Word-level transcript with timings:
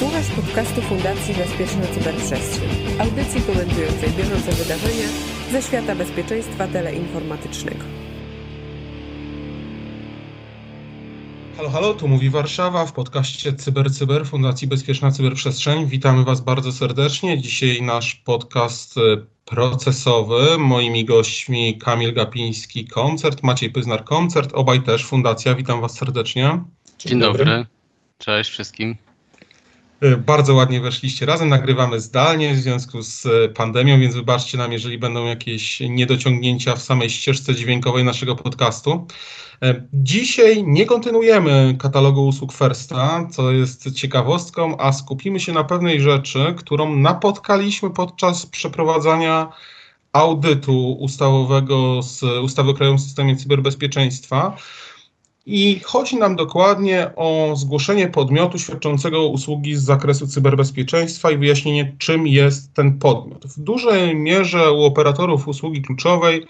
Słuchasz 0.00 0.30
podcastu 0.30 0.82
Fundacji 0.82 1.34
Bezpieczna 1.34 1.86
Cyberprzestrzeń, 1.94 2.68
audycji 2.98 3.42
komentującej 3.42 4.10
bieżące 4.10 4.52
wydarzenia 4.52 5.08
ze 5.52 5.62
świata 5.62 5.94
bezpieczeństwa 5.94 6.66
teleinformatycznego. 6.66 7.84
Halo, 11.56 11.70
halo, 11.70 11.94
tu 11.94 12.08
mówi 12.08 12.30
Warszawa 12.30 12.86
w 12.86 12.92
podcaście 12.92 13.54
CyberCyber 13.54 13.92
Cyber 13.92 14.26
Fundacji 14.26 14.68
Bezpieczna 14.68 15.10
Cyberprzestrzeń. 15.10 15.86
Witamy 15.86 16.24
Was 16.24 16.40
bardzo 16.40 16.72
serdecznie. 16.72 17.38
Dzisiaj 17.38 17.82
nasz 17.82 18.14
podcast 18.14 18.98
e, 18.98 19.00
procesowy. 19.44 20.58
Moimi 20.58 21.04
gośćmi 21.04 21.78
Kamil 21.78 22.14
Gapiński, 22.14 22.84
koncert, 22.84 23.42
Maciej 23.42 23.70
Pyznar, 23.70 24.04
koncert, 24.04 24.50
obaj 24.54 24.82
też 24.82 25.06
Fundacja. 25.06 25.54
Witam 25.54 25.80
Was 25.80 25.94
serdecznie. 25.94 26.42
Dzień, 26.98 27.10
Dzień 27.10 27.20
dobry. 27.20 27.44
dobry. 27.44 27.66
Cześć 28.18 28.50
wszystkim. 28.50 29.09
E, 30.00 30.16
bardzo 30.16 30.54
ładnie 30.54 30.80
weszliście 30.80 31.26
razem, 31.26 31.48
nagrywamy 31.48 32.00
zdalnie 32.00 32.54
w 32.54 32.58
związku 32.58 33.02
z 33.02 33.26
e, 33.26 33.48
pandemią, 33.48 34.00
więc 34.00 34.14
wybaczcie 34.14 34.58
nam, 34.58 34.72
jeżeli 34.72 34.98
będą 34.98 35.26
jakieś 35.26 35.80
niedociągnięcia 35.80 36.76
w 36.76 36.82
samej 36.82 37.10
ścieżce 37.10 37.54
dźwiękowej 37.54 38.04
naszego 38.04 38.36
podcastu. 38.36 39.06
E, 39.62 39.82
dzisiaj 39.92 40.64
nie 40.64 40.86
kontynuujemy 40.86 41.76
katalogu 41.78 42.26
usług 42.26 42.52
Firsta, 42.52 43.28
co 43.30 43.52
jest 43.52 43.92
ciekawostką, 43.92 44.78
a 44.78 44.92
skupimy 44.92 45.40
się 45.40 45.52
na 45.52 45.64
pewnej 45.64 46.00
rzeczy, 46.00 46.54
którą 46.56 46.96
napotkaliśmy 46.96 47.90
podczas 47.90 48.46
przeprowadzania 48.46 49.52
audytu 50.12 50.92
ustawowego 50.92 52.02
z 52.02 52.22
ustawy 52.22 52.70
o 52.70 52.74
Krajowym 52.74 52.98
Systemie 52.98 53.36
Cyberbezpieczeństwa. 53.36 54.56
I 55.46 55.80
chodzi 55.84 56.16
nam 56.16 56.36
dokładnie 56.36 57.10
o 57.16 57.52
zgłoszenie 57.56 58.08
podmiotu 58.08 58.58
świadczącego 58.58 59.28
usługi 59.28 59.76
z 59.76 59.82
zakresu 59.82 60.26
cyberbezpieczeństwa 60.26 61.30
i 61.30 61.38
wyjaśnienie, 61.38 61.96
czym 61.98 62.26
jest 62.26 62.74
ten 62.74 62.98
podmiot. 62.98 63.46
W 63.46 63.60
dużej 63.60 64.16
mierze 64.16 64.72
u 64.72 64.84
operatorów 64.84 65.48
usługi 65.48 65.82
kluczowej 65.82 66.46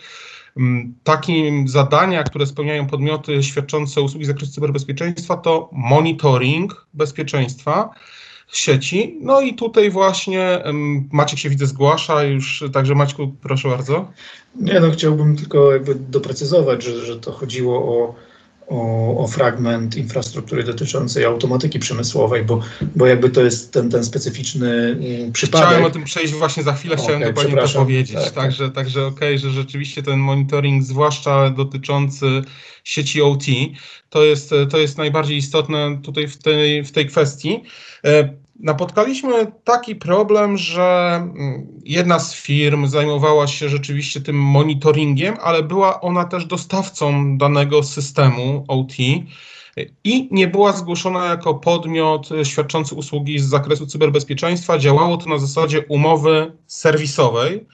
mm, 0.56 0.94
takim 1.04 1.68
zadania, 1.68 2.22
które 2.22 2.46
spełniają 2.46 2.86
podmioty 2.86 3.42
świadczące 3.42 4.00
usługi 4.00 4.24
z 4.24 4.28
zakresu 4.28 4.52
cyberbezpieczeństwa, 4.52 5.36
to 5.36 5.68
monitoring 5.72 6.86
bezpieczeństwa 6.94 7.90
sieci. 8.52 9.18
No 9.20 9.40
i 9.40 9.54
tutaj 9.54 9.90
właśnie 9.90 10.62
Maciek 11.12 11.38
się 11.38 11.50
widzę 11.50 11.66
zgłasza 11.66 12.22
już, 12.22 12.64
także 12.72 12.94
Maćku 12.94 13.34
proszę 13.42 13.68
bardzo. 13.68 14.08
Nie 14.56 14.80
no, 14.80 14.90
chciałbym 14.90 15.36
tylko 15.36 15.72
jakby 15.72 15.94
doprecyzować, 15.94 16.84
że, 16.84 17.06
że 17.06 17.20
to 17.20 17.32
chodziło 17.32 17.78
o 17.78 18.14
o, 18.70 19.16
o, 19.18 19.28
fragment 19.28 19.96
infrastruktury 19.96 20.64
dotyczącej 20.64 21.24
automatyki 21.24 21.78
przemysłowej, 21.78 22.44
bo, 22.44 22.60
bo 22.96 23.06
jakby 23.06 23.30
to 23.30 23.42
jest 23.42 23.72
ten, 23.72 23.90
ten 23.90 24.04
specyficzny 24.04 24.70
mm, 24.70 25.32
przypadek. 25.32 25.68
Chciałem 25.68 25.84
o 25.84 25.90
tym 25.90 26.04
przejść 26.04 26.32
właśnie 26.32 26.62
za 26.62 26.72
chwilę, 26.72 26.96
chciałem 26.96 27.22
okay, 27.22 27.32
dokładnie 27.32 27.62
to 27.62 27.78
powiedzieć. 27.78 28.16
Tak, 28.24 28.30
także 28.30 28.64
tak. 28.64 28.74
także 28.74 29.06
okej, 29.06 29.36
okay, 29.36 29.38
że 29.38 29.50
rzeczywiście 29.50 30.02
ten 30.02 30.18
monitoring, 30.18 30.82
zwłaszcza 30.82 31.50
dotyczący 31.50 32.26
sieci 32.84 33.22
OT, 33.22 33.44
to 34.10 34.24
jest, 34.24 34.50
to 34.70 34.78
jest 34.78 34.98
najbardziej 34.98 35.36
istotne 35.36 35.98
tutaj 36.02 36.28
w 36.28 36.38
tej, 36.38 36.84
w 36.84 36.92
tej 36.92 37.06
kwestii. 37.06 37.62
E, 38.60 38.64
napotkaliśmy 38.64 39.52
taki 39.64 39.96
problem, 39.96 40.58
że 40.58 41.16
mm, 41.16 41.66
jedna 41.84 42.18
z 42.18 42.34
firm 42.34 42.86
zajmowała 42.86 43.46
się 43.46 43.68
rzeczywiście 43.68 44.20
tym 44.20 44.36
monitoringiem, 44.36 45.36
ale 45.42 45.62
była 45.62 46.00
ona 46.00 46.24
też 46.24 46.46
dostawcą 46.46 47.38
danego 47.38 47.82
systemu 47.82 48.64
OT 48.68 48.92
i 50.04 50.28
nie 50.30 50.48
była 50.48 50.72
zgłoszona 50.72 51.24
jako 51.24 51.54
podmiot 51.54 52.28
świadczący 52.44 52.94
usługi 52.94 53.38
z 53.38 53.44
zakresu 53.48 53.86
cyberbezpieczeństwa. 53.86 54.78
Działało 54.78 55.16
to 55.16 55.30
na 55.30 55.38
zasadzie 55.38 55.84
umowy 55.88 56.52
serwisowej. 56.66 57.66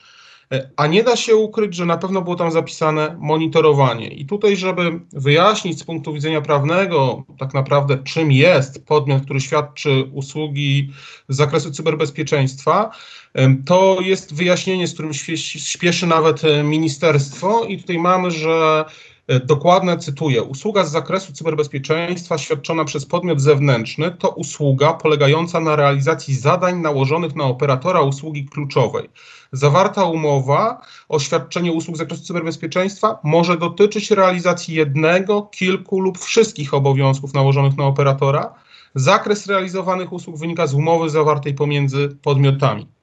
A 0.77 0.87
nie 0.87 1.03
da 1.03 1.17
się 1.17 1.37
ukryć, 1.37 1.75
że 1.75 1.87
na 1.87 1.97
pewno 1.97 2.23
było 2.23 2.37
tam 2.37 2.51
zapisane 2.51 3.17
monitorowanie. 3.19 4.09
I 4.09 4.27
tutaj, 4.27 4.57
żeby 4.57 5.01
wyjaśnić 5.13 5.79
z 5.79 5.85
punktu 5.85 6.13
widzenia 6.13 6.41
prawnego, 6.41 7.25
tak 7.39 7.55
naprawdę, 7.55 7.99
czym 8.05 8.33
jest 8.33 8.87
podmiot, 8.87 9.25
który 9.25 9.41
świadczy 9.41 10.05
usługi 10.13 10.91
z 11.29 11.37
zakresu 11.37 11.71
cyberbezpieczeństwa, 11.71 12.91
to 13.67 13.99
jest 14.01 14.35
wyjaśnienie, 14.35 14.89
z 14.89 14.93
którym 14.93 15.13
śpieszy 15.45 16.07
nawet 16.07 16.45
e, 16.45 16.63
ministerstwo. 16.63 17.65
I 17.65 17.79
tutaj 17.79 17.99
mamy, 17.99 18.31
że 18.31 18.85
e, 18.89 19.16
Dokładne 19.29 19.99
cytuję. 19.99 20.43
Usługa 20.43 20.85
z 20.85 20.91
zakresu 20.91 21.33
cyberbezpieczeństwa 21.33 22.39
świadczona 22.39 22.85
przez 22.85 23.07
podmiot 23.07 23.41
zewnętrzny 23.41 24.11
to 24.11 24.29
usługa 24.29 24.93
polegająca 24.93 25.61
na 25.61 25.77
realizacji 25.77 26.35
zadań 26.35 26.81
nałożonych 26.81 27.35
na 27.35 27.45
operatora 27.45 28.01
usługi 28.01 28.45
kluczowej. 28.45 29.11
Zawarta 29.53 30.05
umowa 30.05 30.81
o 31.09 31.19
świadczeniu 31.19 31.75
usług 31.75 31.97
z 31.97 31.99
zakresu 31.99 32.23
cyberbezpieczeństwa 32.23 33.19
może 33.23 33.59
dotyczyć 33.59 34.11
realizacji 34.11 34.75
jednego, 34.75 35.43
kilku 35.43 36.01
lub 36.01 36.19
wszystkich 36.19 36.75
obowiązków 36.75 37.35
nałożonych 37.35 37.77
na 37.77 37.85
operatora. 37.85 38.55
Zakres 38.95 39.47
realizowanych 39.47 40.13
usług 40.13 40.39
wynika 40.39 40.67
z 40.67 40.75
umowy 40.75 41.11
zawartej 41.11 41.55
pomiędzy 41.55 42.17
podmiotami. 42.23 42.96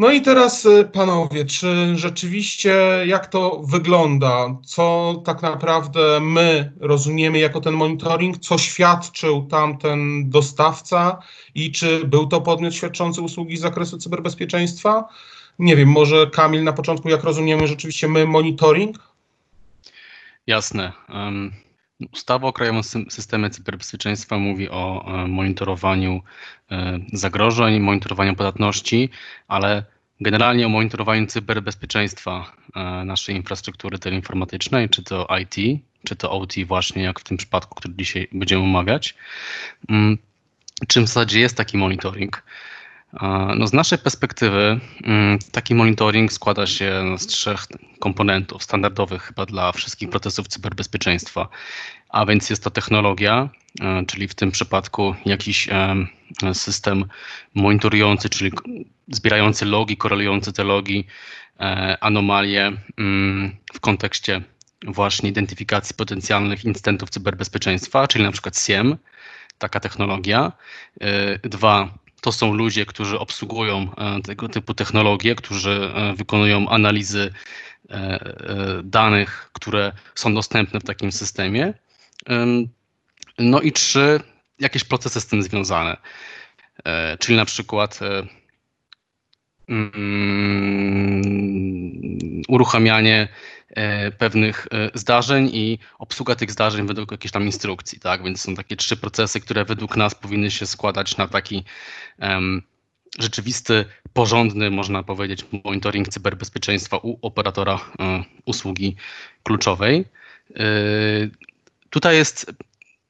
No 0.00 0.10
i 0.10 0.20
teraz, 0.20 0.66
y, 0.66 0.84
panowie, 0.92 1.44
czy 1.44 1.96
rzeczywiście 1.96 2.74
jak 3.06 3.26
to 3.26 3.62
wygląda? 3.64 4.56
Co 4.64 5.14
tak 5.24 5.42
naprawdę 5.42 6.20
my 6.20 6.72
rozumiemy 6.80 7.38
jako 7.38 7.60
ten 7.60 7.74
monitoring? 7.74 8.38
Co 8.38 8.58
świadczył 8.58 9.46
tamten 9.46 10.30
dostawca 10.30 11.18
i 11.54 11.72
czy 11.72 12.04
był 12.04 12.26
to 12.26 12.40
podmiot 12.40 12.74
świadczący 12.74 13.22
usługi 13.22 13.56
z 13.56 13.60
zakresu 13.60 13.98
cyberbezpieczeństwa? 13.98 15.08
Nie 15.58 15.76
wiem, 15.76 15.88
może 15.88 16.26
Kamil 16.26 16.64
na 16.64 16.72
początku, 16.72 17.08
jak 17.08 17.24
rozumiemy 17.24 17.66
rzeczywiście 17.66 18.08
my 18.08 18.26
monitoring? 18.26 18.98
Jasne. 20.46 20.92
Ustawa 22.12 22.48
o 22.48 22.52
Krajowym 22.52 22.82
Systemie 23.10 23.50
Cyberbezpieczeństwa 23.50 24.38
mówi 24.38 24.70
o 24.70 25.04
e, 25.06 25.26
monitorowaniu 25.26 26.22
e, 26.70 26.98
zagrożeń, 27.12 27.80
monitorowaniu 27.80 28.36
podatności, 28.36 29.10
ale 29.48 29.84
generalnie 30.20 30.66
o 30.66 30.68
monitorowaniu 30.68 31.26
cyberbezpieczeństwa 31.26 32.52
e, 32.76 32.80
naszej 33.04 33.36
infrastruktury 33.36 33.98
teleinformatycznej, 33.98 34.88
czy 34.88 35.02
to 35.02 35.28
IT, 35.42 35.80
czy 36.04 36.16
to 36.16 36.30
OT 36.30 36.52
właśnie, 36.66 37.02
jak 37.02 37.20
w 37.20 37.24
tym 37.24 37.36
przypadku, 37.36 37.74
który 37.74 37.94
dzisiaj 37.96 38.28
będziemy 38.32 38.62
omawiać. 38.62 39.14
Mm, 39.88 40.18
czym 40.88 41.04
w 41.04 41.08
zasadzie 41.08 41.40
jest 41.40 41.56
taki 41.56 41.78
monitoring? 41.78 42.42
No 43.56 43.66
z 43.66 43.72
naszej 43.72 43.98
perspektywy 43.98 44.80
mm, 45.04 45.38
taki 45.52 45.74
monitoring 45.74 46.32
składa 46.32 46.66
się 46.66 47.18
z 47.18 47.26
trzech 47.26 47.66
komponentów 47.98 48.62
standardowych 48.62 49.22
chyba 49.22 49.46
dla 49.46 49.72
wszystkich 49.72 50.10
procesów 50.10 50.48
cyberbezpieczeństwa. 50.48 51.48
A 52.08 52.26
więc 52.26 52.50
jest 52.50 52.64
to 52.64 52.70
technologia, 52.70 53.48
e, 53.80 54.06
czyli 54.06 54.28
w 54.28 54.34
tym 54.34 54.50
przypadku 54.50 55.14
jakiś 55.26 55.68
e, 55.68 55.96
system 56.54 57.04
monitorujący, 57.54 58.28
czyli 58.28 58.52
zbierający 59.08 59.64
logi, 59.64 59.96
korelujący 59.96 60.52
te 60.52 60.64
logi, 60.64 61.06
e, 61.60 61.96
anomalie 62.00 62.72
mm, 62.98 63.56
w 63.74 63.80
kontekście 63.80 64.42
właśnie 64.86 65.30
identyfikacji 65.30 65.94
potencjalnych 65.96 66.64
incydentów 66.64 67.10
cyberbezpieczeństwa, 67.10 68.08
czyli 68.08 68.24
na 68.24 68.32
przykład 68.32 68.58
SIEM, 68.58 68.96
taka 69.58 69.80
technologia. 69.80 70.52
Dwa, 71.42 71.88
to 72.20 72.32
są 72.32 72.54
ludzie, 72.54 72.86
którzy 72.86 73.18
obsługują 73.18 73.94
e, 73.96 74.20
tego 74.22 74.48
typu 74.48 74.74
technologie, 74.74 75.34
którzy 75.34 75.92
e, 75.94 76.14
wykonują 76.14 76.68
analizy 76.68 77.32
e, 77.90 78.80
danych, 78.84 79.50
które 79.52 79.92
są 80.14 80.34
dostępne 80.34 80.80
w 80.80 80.84
takim 80.84 81.12
systemie. 81.12 81.74
No 83.38 83.60
i 83.60 83.72
trzy, 83.72 84.20
jakieś 84.58 84.84
procesy 84.84 85.20
z 85.20 85.26
tym 85.26 85.42
związane. 85.42 85.96
Czyli 87.18 87.36
na 87.36 87.44
przykład 87.44 88.00
mm, 89.68 91.22
uruchamianie 92.48 93.28
pewnych 94.18 94.66
e, 94.72 94.90
zdarzeń 94.94 95.50
i 95.52 95.78
obsługa 95.98 96.34
tych 96.34 96.50
zdarzeń 96.50 96.86
według 96.86 97.12
jakiejś 97.12 97.32
tam 97.32 97.42
instrukcji, 97.42 98.00
tak? 98.00 98.24
Więc 98.24 98.40
są 98.40 98.54
takie 98.54 98.76
trzy 98.76 98.96
procesy, 98.96 99.40
które 99.40 99.64
według 99.64 99.96
nas 99.96 100.14
powinny 100.14 100.50
się 100.50 100.66
składać 100.66 101.16
na 101.16 101.28
taki 101.28 101.64
um, 102.18 102.62
rzeczywisty, 103.18 103.84
porządny, 104.12 104.70
można 104.70 105.02
powiedzieć, 105.02 105.44
monitoring 105.64 106.08
cyberbezpieczeństwa 106.08 106.96
u 106.96 107.18
operatora 107.22 107.80
um, 107.98 108.24
usługi 108.44 108.96
kluczowej. 109.42 110.04
Y, 110.50 111.30
tutaj 111.90 112.16
jest 112.16 112.52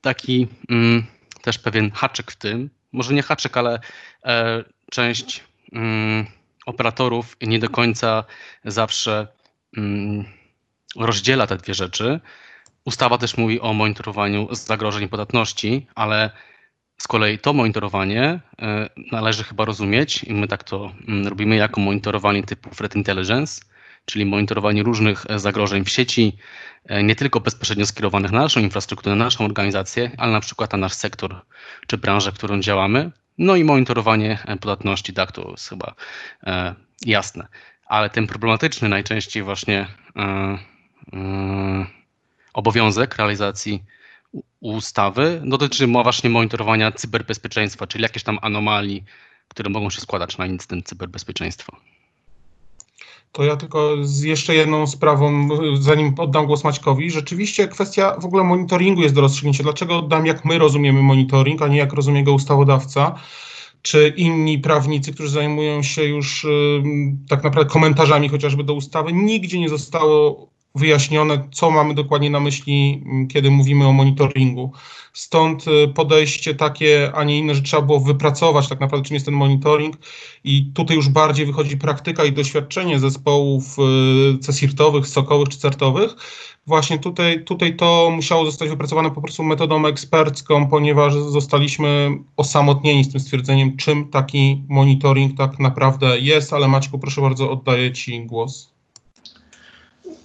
taki 0.00 0.48
um, 0.68 1.06
też 1.42 1.58
pewien 1.58 1.90
haczyk 1.90 2.32
w 2.32 2.36
tym, 2.36 2.70
może 2.92 3.14
nie 3.14 3.22
haczyk, 3.22 3.56
ale 3.56 3.80
e, 4.24 4.64
część 4.90 5.44
mm, 5.72 6.26
operatorów 6.66 7.36
nie 7.42 7.58
do 7.58 7.68
końca 7.68 8.24
zawsze 8.64 9.26
mm, 9.76 10.24
rozdziela 10.96 11.46
te 11.46 11.56
dwie 11.56 11.74
rzeczy. 11.74 12.20
Ustawa 12.84 13.18
też 13.18 13.36
mówi 13.36 13.60
o 13.60 13.72
monitorowaniu 13.72 14.54
zagrożeń 14.54 15.08
podatności, 15.08 15.86
ale 15.94 16.30
Z 17.00 17.08
kolei 17.08 17.38
to 17.38 17.52
monitorowanie 17.52 18.40
należy 19.12 19.44
chyba 19.44 19.64
rozumieć 19.64 20.24
i 20.24 20.34
my 20.34 20.48
tak 20.48 20.64
to 20.64 20.92
mm, 21.08 21.26
robimy 21.26 21.56
jako 21.56 21.80
monitorowanie 21.80 22.42
typu 22.42 22.70
threat 22.70 22.96
intelligence, 22.96 23.62
czyli 24.04 24.26
monitorowanie 24.26 24.82
różnych 24.82 25.24
zagrożeń 25.36 25.84
w 25.84 25.88
sieci, 25.88 26.36
nie 27.02 27.16
tylko 27.16 27.40
bezpośrednio 27.40 27.86
skierowanych 27.86 28.32
na 28.32 28.40
naszą 28.40 28.60
infrastrukturę, 28.60 29.16
na 29.16 29.24
naszą 29.24 29.44
organizację, 29.44 30.10
ale 30.18 30.32
na 30.32 30.40
przykład 30.40 30.72
na 30.72 30.78
nasz 30.78 30.92
sektor 30.92 31.40
czy 31.86 31.98
branżę, 31.98 32.32
w 32.32 32.34
którą 32.34 32.60
działamy. 32.60 33.10
No 33.38 33.56
i 33.56 33.64
monitorowanie 33.64 34.38
podatności, 34.60 35.12
tak, 35.12 35.32
to 35.32 35.50
jest 35.50 35.68
chyba 35.68 35.94
jasne. 37.06 37.48
Ale 37.86 38.10
ten 38.10 38.26
problematyczny 38.26 38.88
najczęściej 38.88 39.42
właśnie 39.42 39.86
obowiązek 42.54 43.16
realizacji 43.16 43.82
ustawy 44.60 45.42
dotyczy 45.44 45.86
właśnie 45.86 46.30
monitorowania 46.30 46.92
cyberbezpieczeństwa, 46.92 47.86
czyli 47.86 48.02
jakieś 48.02 48.22
tam 48.22 48.38
anomalii, 48.42 49.04
które 49.48 49.70
mogą 49.70 49.90
się 49.90 50.00
składać 50.00 50.38
na 50.38 50.46
incydent 50.46 50.86
cyberbezpieczeństwa. 50.86 51.76
To 53.32 53.44
ja 53.44 53.56
tylko 53.56 53.96
z 54.02 54.22
jeszcze 54.22 54.54
jedną 54.54 54.86
sprawą, 54.86 55.48
zanim 55.80 56.14
oddam 56.18 56.46
głos 56.46 56.64
Maćkowi. 56.64 57.10
Rzeczywiście 57.10 57.68
kwestia 57.68 58.16
w 58.18 58.24
ogóle 58.24 58.44
monitoringu 58.44 59.02
jest 59.02 59.14
do 59.14 59.20
rozstrzygnięcia. 59.20 59.62
Dlaczego 59.62 59.98
oddam, 59.98 60.26
jak 60.26 60.44
my 60.44 60.58
rozumiemy 60.58 61.02
monitoring, 61.02 61.62
a 61.62 61.68
nie 61.68 61.78
jak 61.78 61.92
rozumie 61.92 62.24
go 62.24 62.32
ustawodawca? 62.32 63.14
Czy 63.82 64.14
inni 64.16 64.58
prawnicy, 64.58 65.12
którzy 65.12 65.28
zajmują 65.28 65.82
się 65.82 66.04
już 66.04 66.46
tak 67.28 67.44
naprawdę 67.44 67.72
komentarzami 67.72 68.28
chociażby 68.28 68.64
do 68.64 68.74
ustawy, 68.74 69.12
nigdzie 69.12 69.60
nie 69.60 69.68
zostało 69.68 70.49
wyjaśnione, 70.74 71.48
co 71.52 71.70
mamy 71.70 71.94
dokładnie 71.94 72.30
na 72.30 72.40
myśli, 72.40 73.02
mm, 73.06 73.28
kiedy 73.28 73.50
mówimy 73.50 73.86
o 73.86 73.92
monitoringu. 73.92 74.72
Stąd 75.12 75.64
y, 75.68 75.88
podejście 75.88 76.54
takie, 76.54 77.12
a 77.14 77.24
nie 77.24 77.38
inne, 77.38 77.54
że 77.54 77.62
trzeba 77.62 77.82
było 77.82 78.00
wypracować 78.00 78.68
tak 78.68 78.80
naprawdę, 78.80 79.06
czym 79.06 79.14
jest 79.14 79.26
ten 79.26 79.34
monitoring 79.34 79.96
i 80.44 80.72
tutaj 80.74 80.96
już 80.96 81.08
bardziej 81.08 81.46
wychodzi 81.46 81.76
praktyka 81.76 82.24
i 82.24 82.32
doświadczenie 82.32 82.98
zespołów 82.98 83.76
y, 83.78 84.38
CESIRT-owych, 84.38 85.08
SOKowych 85.08 85.48
czy 85.48 85.58
CERT-owych. 85.58 86.16
Właśnie 86.66 86.98
tutaj, 86.98 87.44
tutaj 87.44 87.76
to 87.76 88.10
musiało 88.14 88.44
zostać 88.44 88.68
wypracowane 88.68 89.10
po 89.10 89.22
prostu 89.22 89.42
metodą 89.42 89.86
ekspercką, 89.86 90.68
ponieważ 90.68 91.14
zostaliśmy 91.14 92.18
osamotnieni 92.36 93.04
z 93.04 93.12
tym 93.12 93.20
stwierdzeniem, 93.20 93.76
czym 93.76 94.08
taki 94.08 94.64
monitoring 94.68 95.36
tak 95.36 95.58
naprawdę 95.58 96.18
jest, 96.18 96.52
ale 96.52 96.68
Maćku, 96.68 96.98
proszę 96.98 97.20
bardzo, 97.20 97.50
oddaję 97.50 97.92
Ci 97.92 98.26
głos. 98.26 98.79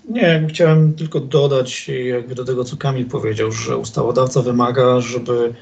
Nie, 0.10 0.46
chciałem 0.50 0.94
tylko 0.94 1.20
dodać 1.20 1.88
jakby 1.88 2.36
do 2.36 2.46
tego, 2.46 2.64
co 2.64 2.78
Kamil 2.78 3.06
powiedział, 3.06 3.52
że 3.52 3.78
ustawodawca 3.78 4.42
wymaga, 4.42 5.02
żeby 5.02 5.54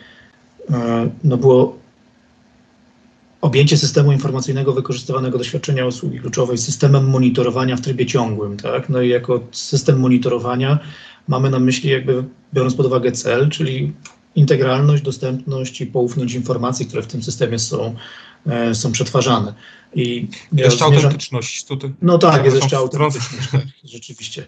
e, 0.69 1.09
no 1.23 1.37
było 1.37 1.77
objęcie 3.41 3.77
systemu 3.77 4.11
informacyjnego 4.11 4.73
wykorzystywanego 4.73 5.37
do 5.37 5.43
świadczenia 5.43 5.85
usługi 5.85 6.19
kluczowej 6.19 6.57
systemem 6.57 7.09
monitorowania 7.09 7.75
w 7.75 7.81
trybie 7.81 8.05
ciągłym, 8.05 8.57
tak? 8.57 8.89
No 8.89 9.01
i 9.01 9.09
jako 9.09 9.39
system 9.51 9.99
monitorowania 9.99 10.79
mamy 11.27 11.49
na 11.49 11.59
myśli 11.59 11.89
jakby 11.89 12.23
biorąc 12.53 12.75
pod 12.75 12.85
uwagę 12.85 13.11
cel, 13.11 13.49
czyli 13.49 13.93
integralność, 14.35 15.03
dostępność 15.03 15.81
i 15.81 15.85
poufność 15.85 16.33
informacji, 16.33 16.85
które 16.85 17.01
w 17.01 17.07
tym 17.07 17.23
systemie 17.23 17.59
są 17.59 17.95
są 18.73 18.91
przetwarzane. 18.91 19.53
I 19.95 20.27
ja 20.53 20.65
jeszcze 20.65 20.77
zmierzam... 20.77 20.95
autentyczność 20.95 21.65
tutaj. 21.65 21.93
No 22.01 22.17
tak, 22.17 22.45
jest 22.45 22.57
jeszcze 22.57 22.77
autentyczność, 22.77 23.49
tak, 23.51 23.61
rzeczywiście. 23.83 24.45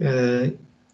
E, 0.00 0.10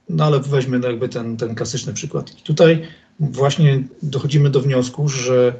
no 0.08 0.24
ale 0.24 0.40
weźmy 0.40 0.78
no 0.78 0.88
jakby 0.88 1.08
ten, 1.08 1.36
ten 1.36 1.54
klasyczny 1.54 1.94
przykład. 1.94 2.38
I 2.38 2.42
tutaj 2.42 2.82
właśnie 3.20 3.82
dochodzimy 4.02 4.50
do 4.50 4.60
wniosku, 4.60 5.08
że 5.08 5.54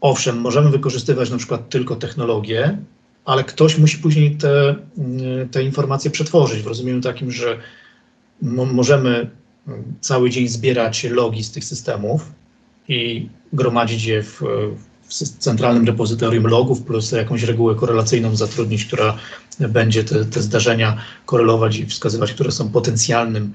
owszem, 0.00 0.40
możemy 0.40 0.70
wykorzystywać 0.70 1.30
na 1.30 1.36
przykład 1.36 1.68
tylko 1.68 1.96
technologię, 1.96 2.78
ale 3.24 3.44
ktoś 3.44 3.78
musi 3.78 3.98
później 3.98 4.36
te, 4.36 4.76
te 5.50 5.62
informacje 5.62 6.10
przetworzyć 6.10 6.62
w 6.62 6.66
rozumieniu 6.66 7.00
takim, 7.00 7.30
że 7.30 7.58
możemy 8.42 9.30
cały 10.00 10.30
dzień 10.30 10.48
zbierać 10.48 11.04
logi 11.04 11.44
z 11.44 11.52
tych 11.52 11.64
systemów 11.64 12.32
i 12.88 13.28
gromadzić 13.52 14.04
je 14.04 14.22
w, 14.22 14.42
w 15.08 15.12
centralnym 15.38 15.86
repozytorium 15.86 16.46
logów 16.46 16.82
plus 16.82 17.12
jakąś 17.12 17.42
regułę 17.42 17.74
korelacyjną 17.74 18.36
zatrudnić, 18.36 18.84
która 18.84 19.16
będzie 19.60 20.04
te, 20.04 20.24
te 20.24 20.42
zdarzenia 20.42 20.96
korelować 21.26 21.76
i 21.76 21.86
wskazywać, 21.86 22.32
które 22.32 22.52
są 22.52 22.70
potencjalnym 22.70 23.52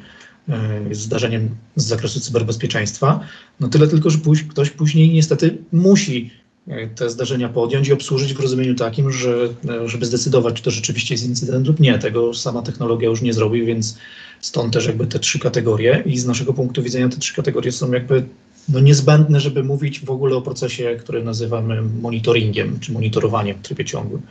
e, 0.49 0.79
zdarzeniem 0.91 1.49
z 1.75 1.85
zakresu 1.85 2.19
cyberbezpieczeństwa. 2.19 3.19
No 3.59 3.67
tyle 3.67 3.87
tylko, 3.87 4.09
że 4.09 4.17
ktoś 4.49 4.69
później 4.69 5.13
niestety 5.13 5.57
musi 5.71 6.31
e, 6.67 6.87
te 6.87 7.09
zdarzenia 7.09 7.49
podjąć 7.49 7.87
i 7.87 7.93
obsłużyć 7.93 8.33
w 8.33 8.39
rozumieniu 8.39 8.75
takim, 8.75 9.11
że 9.11 9.49
e, 9.69 9.89
żeby 9.89 10.05
zdecydować, 10.05 10.55
czy 10.55 10.63
to 10.63 10.71
rzeczywiście 10.71 11.13
jest 11.13 11.25
incydent 11.25 11.67
lub 11.67 11.79
nie. 11.79 11.99
Tego 11.99 12.33
sama 12.33 12.61
technologia 12.61 13.09
już 13.09 13.21
nie 13.21 13.33
zrobi, 13.33 13.65
więc 13.65 13.97
stąd 14.41 14.73
też 14.73 14.85
jakby 14.85 15.07
te 15.07 15.19
trzy 15.19 15.39
kategorie 15.39 16.03
i 16.05 16.19
z 16.19 16.25
naszego 16.25 16.53
punktu 16.53 16.83
widzenia 16.83 17.09
te 17.09 17.17
trzy 17.17 17.33
kategorie 17.35 17.71
są 17.71 17.91
jakby 17.91 18.25
no 18.69 18.79
niezbędne, 18.79 19.39
żeby 19.39 19.63
mówić 19.63 19.99
w 19.99 20.09
ogóle 20.09 20.35
o 20.35 20.41
procesie, 20.41 20.95
który 20.99 21.23
nazywamy 21.23 21.81
monitoringiem 21.81 22.79
czy 22.79 22.91
monitorowaniem 22.91 23.57
w 23.57 23.61
trybie 23.61 23.85
ciągłym. 23.85 24.21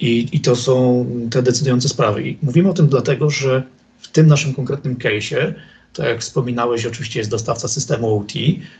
I, 0.00 0.28
I 0.32 0.40
to 0.40 0.56
są 0.56 1.06
te 1.30 1.42
decydujące 1.42 1.88
sprawy. 1.88 2.28
I 2.28 2.38
mówimy 2.42 2.70
o 2.70 2.74
tym 2.74 2.86
dlatego, 2.86 3.30
że 3.30 3.62
w 3.98 4.08
tym 4.08 4.26
naszym 4.26 4.54
konkretnym 4.54 4.96
case'ie, 4.96 5.52
tak 5.92 6.06
jak 6.06 6.20
wspominałeś, 6.20 6.86
oczywiście 6.86 7.20
jest 7.20 7.30
dostawca 7.30 7.68
systemu 7.68 8.18
OT, 8.18 8.32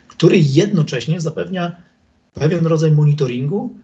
który 0.09 0.39
jednocześnie 0.39 1.21
zapewnia 1.21 1.77
pewien 2.35 2.67
rodzaj 2.67 2.91
monitoringu, 2.91 3.75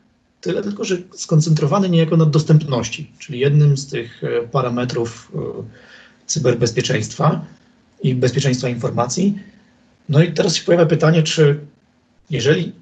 tyle 0.41 0.63
tylko, 0.63 0.85
że 0.85 0.97
skoncentrowany 1.15 1.89
niejako 1.89 2.17
na 2.17 2.27
dostępności, 2.27 3.11
czyli 3.19 3.39
jednym 3.39 3.77
z 3.77 3.87
tych 3.87 4.25
e, 4.25 4.49
parametrów 4.49 5.33
e, 5.35 5.39
cyberbezpieczeństwa 6.27 7.45
i 8.03 8.15
bezpieczeństwa 8.15 8.69
informacji 8.69 9.39
no 10.11 10.23
i 10.23 10.33
teraz 10.33 10.57
się 10.57 10.65
pojawia 10.65 10.87
pytanie, 10.87 11.23
czy 11.23 11.61
jeżeli 12.31 12.73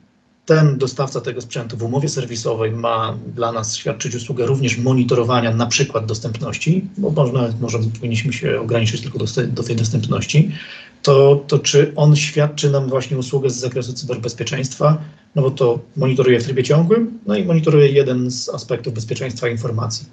ten 0.47 0.79
dostawca 0.79 1.21
tego 1.21 1.41
sprzętu 1.41 1.77
w 1.77 1.83
umowie 1.83 2.09
serwisowej 2.09 2.73
ma 2.73 3.19
dla 3.35 3.53
nas 3.53 3.77
świadczyć 3.77 4.15
usługę 4.15 4.47
również 4.47 4.79
monitorowania 4.79 5.55
na 5.55 5.67
przykład 5.67 6.07
dostępności, 6.07 6.89
bo 6.99 7.11
można, 7.11 7.49
może 7.61 7.79
powinniśmy 7.79 8.33
się 8.33 8.61
ograniczyć 8.61 9.01
tylko 9.01 9.19
do, 9.19 9.25
do 9.49 9.63
tej 9.63 9.77
dostępności, 9.77 10.53
to, 11.03 11.45
to 11.47 11.59
czy 11.59 11.93
on 11.97 12.17
świadczy 12.17 12.71
nam 12.71 12.89
właśnie 12.89 13.19
usługę 13.19 13.51
z 13.51 13.57
zakresu 13.57 13.93
cyberbezpieczeństwa, 13.93 14.99
no 15.35 15.43
bo 15.43 15.51
to 15.51 15.79
monitoruje 15.97 16.41
w 16.41 16.45
trybie 16.45 16.65
ciągłym, 16.65 17.19
no 17.27 17.37
i 17.37 17.45
monitoruje 17.45 17.89
jeden 17.89 18.31
z 18.31 18.49
aspektów 18.49 18.95
bezpieczeństwa 18.95 19.49
informacji. 19.49 20.07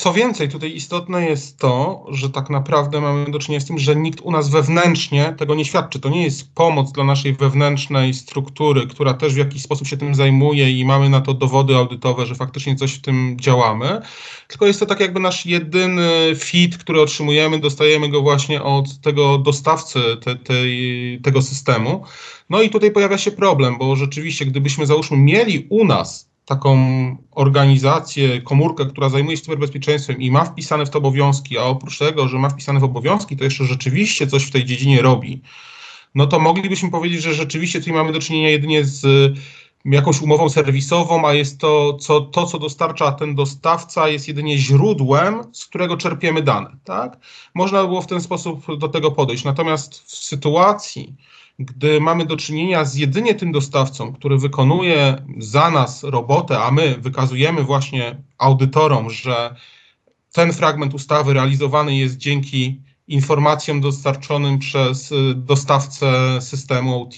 Co 0.00 0.12
więcej, 0.12 0.48
tutaj 0.48 0.74
istotne 0.74 1.26
jest 1.26 1.58
to, 1.58 2.06
że 2.08 2.30
tak 2.30 2.50
naprawdę 2.50 3.00
mamy 3.00 3.30
do 3.30 3.38
czynienia 3.38 3.60
z 3.60 3.66
tym, 3.66 3.78
że 3.78 3.96
nikt 3.96 4.20
u 4.20 4.30
nas 4.30 4.48
wewnętrznie 4.48 5.34
tego 5.38 5.54
nie 5.54 5.64
świadczy. 5.64 6.00
To 6.00 6.08
nie 6.08 6.22
jest 6.22 6.54
pomoc 6.54 6.92
dla 6.92 7.04
naszej 7.04 7.34
wewnętrznej 7.34 8.14
struktury, 8.14 8.86
która 8.86 9.14
też 9.14 9.34
w 9.34 9.36
jakiś 9.36 9.62
sposób 9.62 9.86
się 9.86 9.96
tym 9.96 10.14
zajmuje 10.14 10.70
i 10.70 10.84
mamy 10.84 11.08
na 11.08 11.20
to 11.20 11.34
dowody 11.34 11.76
audytowe, 11.76 12.26
że 12.26 12.34
faktycznie 12.34 12.76
coś 12.76 12.92
w 12.92 13.00
tym 13.00 13.36
działamy, 13.40 14.00
tylko 14.48 14.66
jest 14.66 14.80
to 14.80 14.86
tak 14.86 15.00
jakby 15.00 15.20
nasz 15.20 15.46
jedyny 15.46 16.10
fit, 16.36 16.78
który 16.78 17.00
otrzymujemy, 17.00 17.58
dostajemy 17.58 18.08
go 18.08 18.22
właśnie 18.22 18.62
od 18.62 19.00
tego 19.00 19.38
dostawcy 19.38 20.00
te, 20.24 20.36
tej, 20.36 21.20
tego 21.22 21.42
systemu. 21.42 22.04
No 22.50 22.62
i 22.62 22.70
tutaj 22.70 22.90
pojawia 22.90 23.18
się 23.18 23.30
problem, 23.30 23.78
bo 23.78 23.96
rzeczywiście, 23.96 24.46
gdybyśmy 24.46 24.86
załóżmy 24.86 25.16
mieli 25.16 25.66
u 25.70 25.84
nas 25.84 26.29
taką 26.50 26.76
organizację, 27.30 28.40
komórkę, 28.40 28.86
która 28.86 29.08
zajmuje 29.08 29.36
się 29.36 29.42
cyberbezpieczeństwem 29.42 30.20
i 30.20 30.30
ma 30.30 30.44
wpisane 30.44 30.86
w 30.86 30.90
to 30.90 30.98
obowiązki, 30.98 31.58
a 31.58 31.62
oprócz 31.62 31.98
tego, 31.98 32.28
że 32.28 32.38
ma 32.38 32.48
wpisane 32.48 32.80
w 32.80 32.84
obowiązki, 32.84 33.36
to 33.36 33.44
jeszcze 33.44 33.64
rzeczywiście 33.64 34.26
coś 34.26 34.44
w 34.44 34.50
tej 34.50 34.64
dziedzinie 34.64 35.02
robi, 35.02 35.42
no 36.14 36.26
to 36.26 36.38
moglibyśmy 36.38 36.90
powiedzieć, 36.90 37.22
że 37.22 37.34
rzeczywiście 37.34 37.78
tutaj 37.78 37.94
mamy 37.94 38.12
do 38.12 38.20
czynienia 38.20 38.50
jedynie 38.50 38.84
z 38.84 39.06
jakąś 39.84 40.22
umową 40.22 40.48
serwisową, 40.48 41.28
a 41.28 41.34
jest 41.34 41.60
to, 41.60 41.94
co, 41.94 42.20
to, 42.20 42.46
co 42.46 42.58
dostarcza 42.58 43.12
ten 43.12 43.34
dostawca, 43.34 44.08
jest 44.08 44.28
jedynie 44.28 44.58
źródłem, 44.58 45.42
z 45.52 45.66
którego 45.66 45.96
czerpiemy 45.96 46.42
dane. 46.42 46.76
Tak? 46.84 47.18
Można 47.54 47.84
było 47.84 48.02
w 48.02 48.06
ten 48.06 48.20
sposób 48.20 48.78
do 48.78 48.88
tego 48.88 49.10
podejść. 49.10 49.44
Natomiast 49.44 49.98
w 49.98 50.14
sytuacji, 50.14 51.14
gdy 51.58 52.00
mamy 52.00 52.26
do 52.26 52.36
czynienia 52.36 52.84
z 52.84 52.94
jedynie 52.94 53.34
tym 53.34 53.52
dostawcą, 53.52 54.12
który 54.12 54.38
wykonuje 54.38 55.22
za 55.38 55.70
nas 55.70 56.04
robotę, 56.04 56.58
a 56.58 56.70
my 56.70 56.96
wykazujemy 56.98 57.62
właśnie 57.62 58.22
audytorom, 58.38 59.10
że 59.10 59.54
ten 60.32 60.52
fragment 60.52 60.94
ustawy 60.94 61.34
realizowany 61.34 61.96
jest 61.96 62.16
dzięki 62.16 62.80
informacjom 63.08 63.80
dostarczonym 63.80 64.58
przez 64.58 65.12
y, 65.12 65.34
dostawcę 65.34 66.40
systemu 66.40 67.02
OT, 67.02 67.14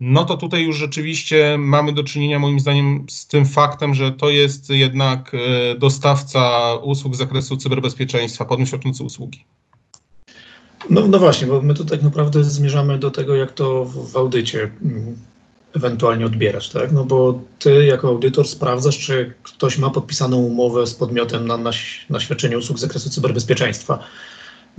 no 0.00 0.24
to 0.24 0.36
tutaj 0.36 0.64
już 0.64 0.76
rzeczywiście 0.76 1.56
mamy 1.58 1.92
do 1.92 2.04
czynienia 2.04 2.38
moim 2.38 2.60
zdaniem 2.60 3.06
z 3.08 3.26
tym 3.26 3.46
faktem, 3.46 3.94
że 3.94 4.12
to 4.12 4.30
jest 4.30 4.70
jednak 4.70 5.34
y, 5.34 5.78
dostawca 5.78 6.74
usług 6.74 7.14
z 7.14 7.18
zakresu 7.18 7.56
cyberbezpieczeństwa, 7.56 8.44
podmiot 8.44 8.68
świadczący 8.68 9.04
usługi. 9.04 9.44
No, 10.90 11.08
no 11.08 11.18
właśnie, 11.18 11.46
bo 11.46 11.62
my 11.62 11.74
tu 11.74 11.84
tak 11.84 12.02
naprawdę 12.02 12.44
zmierzamy 12.44 12.98
do 12.98 13.10
tego, 13.10 13.34
jak 13.34 13.52
to 13.52 13.84
w 13.84 14.16
audycie 14.16 14.70
mm, 14.82 15.16
ewentualnie 15.76 16.26
odbierać, 16.26 16.70
tak? 16.70 16.92
No 16.92 17.04
bo 17.04 17.40
ty 17.58 17.86
jako 17.86 18.08
audytor 18.08 18.48
sprawdzasz, 18.48 18.98
czy 18.98 19.34
ktoś 19.42 19.78
ma 19.78 19.90
podpisaną 19.90 20.36
umowę 20.36 20.86
z 20.86 20.94
podmiotem 20.94 21.46
na, 21.46 21.56
na, 21.56 21.70
na 22.10 22.20
świadczenie 22.20 22.58
usług 22.58 22.78
z 22.78 22.80
zakresu 22.80 23.10
cyberbezpieczeństwa. 23.10 23.98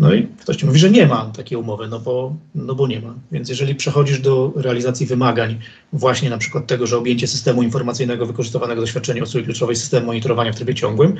No 0.01 0.13
i 0.13 0.27
ktoś 0.27 0.55
ci 0.55 0.65
mówi, 0.65 0.79
że 0.79 0.89
nie 0.89 1.07
ma 1.07 1.25
takiej 1.25 1.57
umowy, 1.57 1.87
no 1.87 1.99
bo, 1.99 2.35
no 2.55 2.75
bo 2.75 2.87
nie 2.87 3.01
ma. 3.01 3.13
Więc 3.31 3.49
jeżeli 3.49 3.75
przechodzisz 3.75 4.19
do 4.19 4.53
realizacji 4.55 5.05
wymagań, 5.05 5.59
właśnie 5.93 6.29
na 6.29 6.37
przykład 6.37 6.67
tego, 6.67 6.87
że 6.87 6.97
objęcie 6.97 7.27
systemu 7.27 7.63
informacyjnego 7.63 8.25
wykorzystywanego 8.25 8.81
do 8.81 8.87
świadczenia 8.87 9.23
usługi 9.23 9.45
kluczowej 9.45 9.75
systemu 9.75 10.07
monitorowania 10.07 10.53
w 10.53 10.55
trybie 10.55 10.75
ciągłym, 10.75 11.15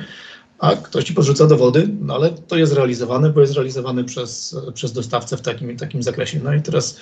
a 0.58 0.76
ktoś 0.76 1.04
ci 1.04 1.14
podrzuca 1.14 1.46
dowody, 1.46 1.88
no 2.00 2.14
ale 2.14 2.30
to 2.30 2.56
jest 2.56 2.72
realizowane, 2.72 3.30
bo 3.30 3.40
jest 3.40 3.54
realizowane 3.54 4.04
przez, 4.04 4.56
przez 4.74 4.92
dostawcę 4.92 5.36
w 5.36 5.40
takim, 5.40 5.76
takim 5.76 6.02
zakresie. 6.02 6.40
No 6.44 6.54
i 6.54 6.62
teraz 6.62 6.98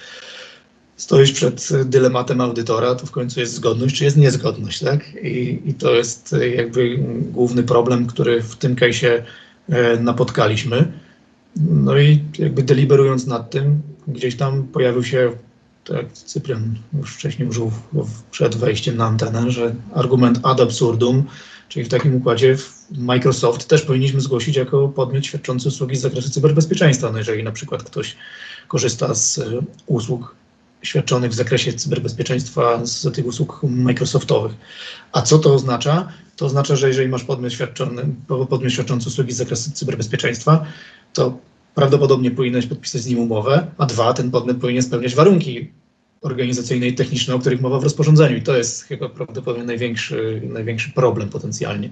stoisz 0.96 1.32
przed 1.32 1.68
dylematem 1.84 2.40
audytora, 2.40 2.94
to 2.94 3.06
w 3.06 3.10
końcu 3.10 3.40
jest 3.40 3.54
zgodność, 3.54 3.96
czy 3.96 4.04
jest 4.04 4.16
niezgodność, 4.16 4.80
tak? 4.80 5.14
I, 5.22 5.62
i 5.64 5.74
to 5.74 5.94
jest 5.94 6.36
jakby 6.56 6.98
główny 7.32 7.62
problem, 7.62 8.06
który 8.06 8.42
w 8.42 8.56
tym 8.56 8.76
case'ie 8.76 9.22
e, 9.68 9.96
napotkaliśmy. 9.96 10.92
No 11.56 11.98
i 11.98 12.24
jakby 12.38 12.62
deliberując 12.62 13.26
nad 13.26 13.50
tym, 13.50 13.82
gdzieś 14.08 14.36
tam 14.36 14.62
pojawił 14.62 15.04
się, 15.04 15.32
tak 15.84 15.96
jak 15.96 16.12
Cyprian 16.12 16.74
już 16.98 17.14
wcześniej 17.14 17.48
użył 17.48 17.72
przed 18.30 18.56
wejściem 18.56 18.96
na 18.96 19.06
antenę, 19.06 19.50
że 19.50 19.74
argument 19.94 20.40
ad 20.42 20.60
absurdum, 20.60 21.24
czyli 21.68 21.84
w 21.84 21.88
takim 21.88 22.14
układzie 22.14 22.56
Microsoft 22.90 23.68
też 23.68 23.82
powinniśmy 23.82 24.20
zgłosić 24.20 24.56
jako 24.56 24.88
podmiot 24.88 25.26
świadczący 25.26 25.68
usługi 25.68 25.96
z 25.96 26.00
zakresu 26.00 26.30
cyberbezpieczeństwa. 26.30 27.12
No 27.12 27.18
jeżeli 27.18 27.44
na 27.44 27.52
przykład 27.52 27.82
ktoś 27.82 28.16
korzysta 28.68 29.14
z 29.14 29.38
e, 29.38 29.44
usług 29.86 30.34
świadczonych 30.82 31.30
w 31.30 31.34
zakresie 31.34 31.72
cyberbezpieczeństwa 31.72 32.86
z 32.86 33.14
tych 33.14 33.26
usług 33.26 33.60
Microsoftowych. 33.62 34.52
A 35.12 35.22
co 35.22 35.38
to 35.38 35.54
oznacza? 35.54 36.12
To 36.36 36.46
oznacza, 36.46 36.76
że 36.76 36.88
jeżeli 36.88 37.08
masz 37.08 37.24
podmiot, 37.24 37.52
świadczony, 37.52 38.06
podmiot 38.48 38.72
świadczący 38.72 39.08
usługi 39.08 39.32
z 39.32 39.36
zakresu 39.36 39.70
cyberbezpieczeństwa, 39.70 40.64
to 41.12 41.38
prawdopodobnie 41.74 42.30
powinieneś 42.30 42.66
podpisać 42.66 43.02
z 43.02 43.06
nim 43.06 43.18
umowę, 43.18 43.66
a 43.78 43.86
dwa, 43.86 44.12
ten 44.12 44.30
podmiot 44.30 44.56
powinien 44.56 44.82
spełniać 44.82 45.14
warunki 45.14 45.70
organizacyjne 46.20 46.86
i 46.86 46.94
techniczne, 46.94 47.34
o 47.34 47.38
których 47.38 47.60
mowa 47.60 47.78
w 47.78 47.84
rozporządzeniu. 47.84 48.36
I 48.36 48.42
to 48.42 48.56
jest 48.56 48.84
chyba 48.84 49.08
prawdopodobnie 49.08 49.64
największy, 49.64 50.42
największy 50.44 50.90
problem 50.90 51.28
potencjalnie, 51.28 51.90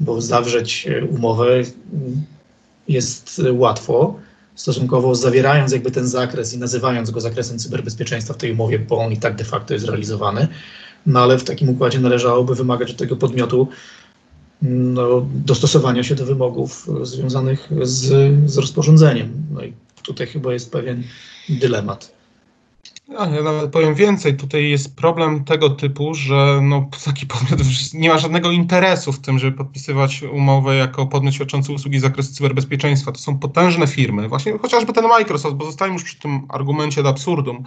bo 0.00 0.20
zawrzeć 0.20 0.86
e, 0.88 1.04
umowę 1.04 1.62
jest 2.88 3.42
łatwo, 3.52 4.18
stosunkowo 4.54 5.14
zawierając 5.14 5.72
jakby 5.72 5.90
ten 5.90 6.06
zakres 6.06 6.54
i 6.54 6.58
nazywając 6.58 7.10
go 7.10 7.20
zakresem 7.20 7.58
cyberbezpieczeństwa 7.58 8.34
w 8.34 8.36
tej 8.36 8.52
umowie, 8.52 8.78
bo 8.78 8.98
on 8.98 9.12
i 9.12 9.16
tak 9.16 9.36
de 9.36 9.44
facto 9.44 9.74
jest 9.74 9.86
realizowany, 9.86 10.48
no 11.06 11.20
ale 11.20 11.38
w 11.38 11.44
takim 11.44 11.68
układzie 11.68 12.00
należałoby 12.00 12.54
wymagać 12.54 12.90
od 12.90 12.96
tego 12.96 13.16
podmiotu 13.16 13.68
no, 14.62 15.26
dostosowania 15.34 16.02
się 16.04 16.14
do 16.14 16.26
wymogów 16.26 16.86
związanych 17.02 17.68
z, 17.82 18.32
z 18.50 18.58
rozporządzeniem. 18.58 19.32
No 19.54 19.62
i 19.64 19.72
tutaj 20.02 20.26
chyba 20.26 20.52
jest 20.52 20.72
pewien 20.72 21.02
dylemat. 21.48 22.18
Ja, 23.08 23.42
nawet 23.42 23.70
powiem 23.70 23.94
więcej, 23.94 24.36
tutaj 24.36 24.70
jest 24.70 24.96
problem 24.96 25.44
tego 25.44 25.70
typu, 25.70 26.14
że 26.14 26.60
no, 26.62 26.88
taki 27.04 27.26
podmiot 27.26 27.60
nie 27.94 28.08
ma 28.08 28.18
żadnego 28.18 28.50
interesu 28.50 29.12
w 29.12 29.20
tym, 29.20 29.38
żeby 29.38 29.56
podpisywać 29.56 30.22
umowę 30.22 30.76
jako 30.76 31.06
podmiot 31.06 31.34
świadczący 31.34 31.72
usługi 31.72 31.98
z 31.98 32.02
zakresu 32.02 32.34
cyberbezpieczeństwa. 32.34 33.12
To 33.12 33.18
są 33.18 33.38
potężne 33.38 33.86
firmy, 33.86 34.28
właśnie 34.28 34.58
chociażby 34.58 34.92
ten 34.92 35.04
Microsoft, 35.04 35.56
bo 35.56 35.64
zostałem 35.64 35.92
już 35.94 36.04
przy 36.04 36.18
tym 36.18 36.42
argumencie 36.48 37.00
ad 37.00 37.06
absurdum, 37.06 37.62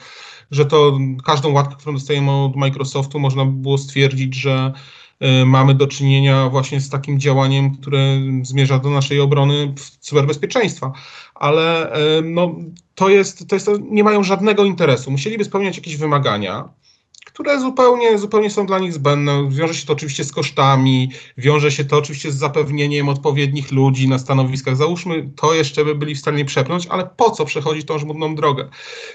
że 0.51 0.65
to 0.65 0.99
każdą 1.25 1.51
łatkę, 1.51 1.75
którą 1.75 1.93
dostajemy 1.93 2.31
od 2.31 2.55
Microsoftu, 2.55 3.19
można 3.19 3.45
by 3.45 3.51
było 3.51 3.77
stwierdzić, 3.77 4.35
że 4.35 4.73
mamy 5.45 5.75
do 5.75 5.87
czynienia 5.87 6.49
właśnie 6.49 6.81
z 6.81 6.89
takim 6.89 7.19
działaniem, 7.19 7.77
które 7.77 7.99
zmierza 8.43 8.79
do 8.79 8.89
naszej 8.89 9.19
obrony 9.19 9.73
cyberbezpieczeństwa. 9.99 10.91
Ale 11.35 11.95
y, 12.19 12.21
no, 12.21 12.55
to 12.95 13.09
jest, 13.09 13.47
to 13.47 13.55
jest, 13.55 13.69
nie 13.81 14.03
mają 14.03 14.23
żadnego 14.23 14.65
interesu. 14.65 15.11
Musieliby 15.11 15.43
spełniać 15.45 15.77
jakieś 15.77 15.97
wymagania, 15.97 16.69
które 17.25 17.59
zupełnie, 17.59 18.17
zupełnie 18.17 18.49
są 18.49 18.65
dla 18.65 18.79
nich 18.79 18.93
zbędne. 18.93 19.49
Wiąże 19.49 19.73
się 19.73 19.85
to 19.85 19.93
oczywiście 19.93 20.23
z 20.23 20.31
kosztami, 20.31 21.11
wiąże 21.37 21.71
się 21.71 21.85
to 21.85 21.97
oczywiście 21.97 22.31
z 22.31 22.37
zapewnieniem 22.37 23.09
odpowiednich 23.09 23.71
ludzi 23.71 24.09
na 24.09 24.19
stanowiskach. 24.19 24.75
Załóżmy, 24.75 25.29
to 25.35 25.53
jeszcze 25.53 25.85
by 25.85 25.95
byli 25.95 26.15
w 26.15 26.19
stanie 26.19 26.45
przepchnąć, 26.45 26.87
ale 26.87 27.09
po 27.17 27.31
co 27.31 27.45
przechodzić 27.45 27.87
tą 27.87 27.99
żmudną 27.99 28.35
drogę? 28.35 28.69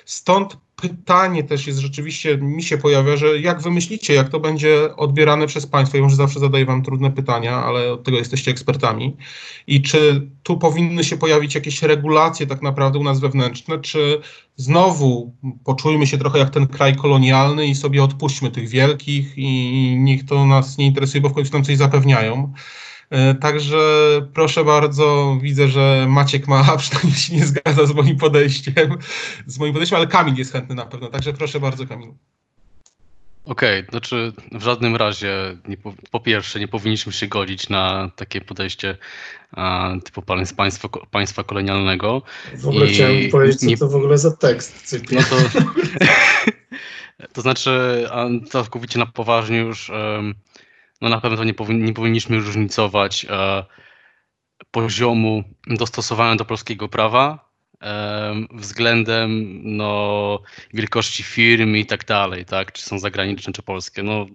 Stąd 0.05 0.57
pytanie 0.77 1.45
też 1.45 1.67
jest 1.67 1.79
rzeczywiście, 1.79 2.39
mi 2.39 2.63
się 2.63 2.79
pojawia, 2.79 3.17
że 3.17 3.41
jak 3.41 3.63
wymyślicie, 3.63 4.15
jak 4.15 4.29
to 4.29 4.41
będzie 4.41 4.97
odbierane 4.97 5.47
przez 5.47 5.67
Państwo, 5.67 5.97
ja 5.97 6.03
może 6.03 6.17
zawsze 6.17 6.41
zadaję 6.41 6.67
Wam 6.67 6.83
trudne 6.83 7.11
pytania, 7.11 7.57
ale 7.57 7.93
od 7.93 8.05
tego 8.05 8.19
jesteście 8.19 8.51
ekspertami, 8.51 9.17
i 9.67 9.83
czy 9.83 10.31
tu 10.43 10.59
powinny 10.59 11.05
się 11.05 11.17
pojawić 11.17 11.55
jakieś 11.55 11.83
regulacje 11.83 12.47
tak 12.47 12.63
naprawdę 12.63 12.99
u 12.99 13.05
nas 13.05 13.21
wewnętrzne, 13.21 13.79
czy 13.79 14.21
znowu 14.57 15.35
poczujmy 15.65 16.07
się 16.07 16.19
trochę 16.19 16.39
jak 16.39 16.51
ten 16.51 16.67
kraj 16.67 16.97
kolonialny 16.97 17.67
i 17.67 17.75
sobie 17.75 18.05
odpuśćmy 18.05 18.51
tych 18.51 18.69
wielkich 18.69 19.33
i 19.37 19.97
niech 19.99 20.25
to 20.27 20.47
nas 20.47 20.79
nie 20.79 20.87
interesuje, 20.87 21.23
bo 21.23 21.29
w 21.29 21.35
końcu 21.35 21.53
nam 21.53 21.65
coś 21.65 21.77
zapewniają. 21.77 22.53
E, 23.11 23.35
także 23.35 23.79
proszę 24.35 24.65
bardzo, 24.65 25.39
widzę, 25.43 25.69
że 25.69 26.07
Maciek 26.09 26.49
ma, 26.49 26.65
a 26.73 26.77
przynajmniej 26.83 27.17
się 27.17 27.37
nie 27.37 27.47
zgadza 27.47 27.87
z 27.87 27.95
moim 27.95 28.17
podejściem, 28.17 28.99
z 29.47 29.59
moim 29.59 29.73
podejściem, 29.73 29.97
ale 29.97 30.07
Kamil 30.07 30.35
jest 30.35 30.53
chętny 30.53 30.75
na 30.75 30.87
pewno, 30.87 31.09
także 31.09 31.33
proszę 31.33 31.61
bardzo 31.61 31.87
Kamil. 31.87 32.13
Okej, 33.47 33.81
okay, 33.81 33.91
znaczy 33.91 34.33
w 34.53 34.63
żadnym 34.63 34.97
razie, 34.97 35.57
nie, 35.69 35.77
po 36.11 36.21
pierwsze, 36.21 36.61
nie 36.61 36.69
powinniśmy 36.69 37.13
się 37.13 37.27
godzić 37.27 37.69
na 37.69 38.11
takie 38.17 38.41
podejście 38.41 38.97
a, 39.53 39.93
typu 40.05 40.23
państwa, 40.57 40.89
państwa 41.11 41.45
kolonialnego. 41.45 42.23
W 42.55 42.69
ogóle 42.69 42.87
I 42.87 42.95
chciałem 42.95 43.31
powiedzieć, 43.31 43.61
co 43.61 43.67
nie, 43.67 43.77
to 43.77 43.89
w 43.89 43.97
ogóle 43.97 44.19
za 44.19 44.37
tekst. 44.37 44.97
No 45.13 45.21
to, 45.23 45.37
to 47.35 47.41
znaczy, 47.43 48.05
a 48.13 48.27
całkowicie 48.51 48.99
na 48.99 49.07
poważnie 49.07 49.59
już 49.59 49.91
um, 49.91 50.35
no 51.01 51.09
na 51.09 51.21
pewno 51.21 51.45
nie, 51.45 51.55
powin 51.55 51.85
nie 51.85 51.93
powinniśmy 51.93 52.37
różnicować 52.39 53.27
e, 53.31 53.65
poziomu 54.71 55.45
dostosowania 55.67 56.37
do 56.37 56.45
polskiego 56.45 56.89
prawa 56.89 57.51
e, 57.83 58.35
względem 58.53 59.61
no, 59.77 60.43
wielkości 60.75 61.23
firm 61.23 61.77
i 61.77 61.87
tak 61.87 62.05
dalej, 62.05 62.45
tak? 62.45 62.73
Czy 62.73 62.83
są 62.83 62.99
zagraniczne, 62.99 63.53
czy 63.53 63.63
polskie. 63.63 64.03
No, 64.03 64.27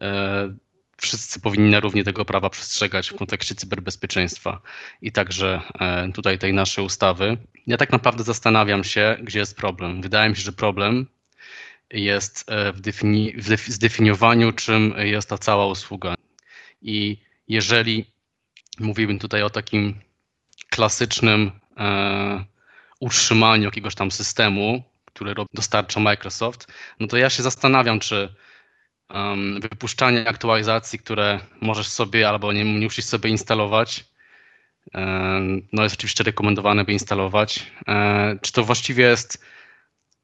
e, 0.00 0.54
wszyscy 0.96 1.40
powinni 1.40 1.80
równie 1.80 2.04
tego 2.04 2.24
prawa 2.24 2.50
przestrzegać 2.50 3.10
w 3.10 3.16
kontekście 3.16 3.54
cyberbezpieczeństwa 3.54 4.60
i 5.02 5.12
także 5.12 5.60
e, 5.80 6.12
tutaj 6.12 6.38
tej 6.38 6.52
naszej 6.52 6.84
ustawy. 6.84 7.36
Ja 7.66 7.76
tak 7.76 7.92
naprawdę 7.92 8.24
zastanawiam 8.24 8.84
się, 8.84 9.16
gdzie 9.22 9.38
jest 9.38 9.56
problem. 9.56 10.02
Wydaje 10.02 10.30
mi 10.30 10.36
się, 10.36 10.42
że 10.42 10.52
problem 10.52 11.06
jest 11.92 12.44
e, 12.50 12.72
w, 12.72 12.80
defini 12.80 13.32
w 13.36 13.48
zdefiniowaniu, 13.68 14.52
czym 14.52 14.94
jest 14.98 15.28
ta 15.28 15.38
cała 15.38 15.66
usługa. 15.66 16.14
I 16.82 17.18
jeżeli 17.48 18.12
mówiłbym 18.80 19.18
tutaj 19.18 19.42
o 19.42 19.50
takim 19.50 20.00
klasycznym 20.70 21.50
e, 21.76 22.44
utrzymaniu 23.00 23.64
jakiegoś 23.64 23.94
tam 23.94 24.10
systemu, 24.10 24.82
który 25.04 25.34
dostarcza 25.54 26.00
Microsoft, 26.00 26.72
no 27.00 27.06
to 27.06 27.16
ja 27.16 27.30
się 27.30 27.42
zastanawiam, 27.42 28.00
czy 28.00 28.34
um, 29.14 29.60
wypuszczanie 29.60 30.28
aktualizacji, 30.28 30.98
które 30.98 31.40
możesz 31.60 31.88
sobie 31.88 32.28
albo 32.28 32.52
nie, 32.52 32.64
nie 32.64 32.84
musisz 32.84 33.04
sobie 33.04 33.30
instalować, 33.30 34.04
um, 34.94 35.68
no 35.72 35.82
jest 35.82 35.94
oczywiście 35.94 36.24
rekomendowane, 36.24 36.84
by 36.84 36.92
instalować, 36.92 37.72
um, 37.86 38.38
czy 38.42 38.52
to 38.52 38.64
właściwie 38.64 39.04
jest 39.04 39.44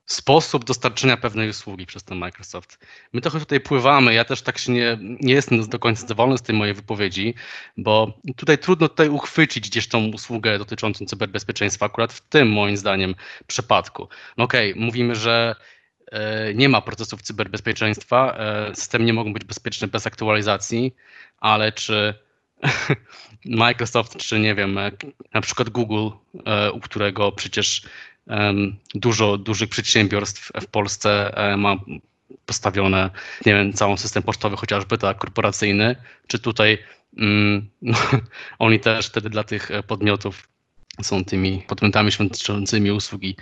sposób 0.09 0.65
dostarczenia 0.65 1.17
pewnej 1.17 1.51
usługi 1.51 1.87
przez 1.87 2.05
ten 2.05 2.19
Microsoft. 2.19 2.87
My 3.13 3.21
trochę 3.21 3.39
tutaj 3.39 3.61
pływamy, 3.61 4.15
ja 4.15 4.25
też 4.25 4.43
tak 4.43 4.59
się 4.59 4.73
nie, 4.73 4.99
nie 5.01 5.35
jestem 5.35 5.69
do 5.69 5.79
końca 5.79 6.01
zadowolony 6.01 6.39
z 6.39 6.43
tej 6.43 6.57
mojej 6.57 6.75
wypowiedzi, 6.75 7.35
bo 7.77 8.13
tutaj 8.37 8.59
trudno 8.59 8.89
tutaj 8.89 9.09
uchwycić 9.09 9.69
gdzieś 9.69 9.89
tą 9.89 10.07
usługę 10.07 10.59
dotyczącą 10.59 11.07
cyberbezpieczeństwa, 11.07 11.87
akurat 11.87 12.13
w 12.13 12.21
tym 12.21 12.53
moim 12.53 12.77
zdaniem 12.77 13.15
przypadku. 13.47 14.09
No 14.37 14.45
okej, 14.45 14.73
okay, 14.73 14.85
mówimy, 14.85 15.15
że 15.15 15.55
e, 16.13 16.55
nie 16.55 16.69
ma 16.69 16.81
procesów 16.81 17.23
cyberbezpieczeństwa, 17.23 18.37
e, 18.39 18.75
systemy 18.75 19.05
nie 19.05 19.13
mogą 19.13 19.33
być 19.33 19.45
bezpieczne 19.45 19.89
bez 19.89 20.07
aktualizacji, 20.07 20.95
ale 21.41 21.73
czy 21.73 22.15
Microsoft, 23.45 24.17
czy 24.17 24.41
nie 24.41 24.55
wiem, 24.55 24.79
e, 24.79 24.91
na 25.35 25.41
przykład 25.41 25.71
Google, 25.71 26.09
u 26.73 26.81
którego 26.81 27.33
przecież 27.33 27.83
Dużo 28.95 29.39
dużych 29.39 29.69
przedsiębiorstw 29.69 30.53
w 30.61 30.67
Polsce 30.67 31.37
e, 31.37 31.57
ma 31.57 31.77
postawione, 32.47 33.11
nie 33.47 33.55
wiem, 33.55 33.73
cały 33.73 33.99
system 33.99 34.23
pocztowy, 34.23 34.57
chociażby 34.57 34.99
tak 34.99 35.19
korporacyjny, 35.19 35.97
czy 36.27 36.39
tutaj 36.39 36.79
mm, 37.19 37.69
no, 37.83 37.99
oni 38.59 38.81
też 38.81 39.07
wtedy 39.07 39.31
dla 39.31 39.45
tych 39.45 39.71
podmiotów 39.87 40.49
są 41.03 41.25
tymi 41.25 41.63
podmiotami 41.69 42.13
świadczącymi 42.13 42.91
usługi 42.91 43.37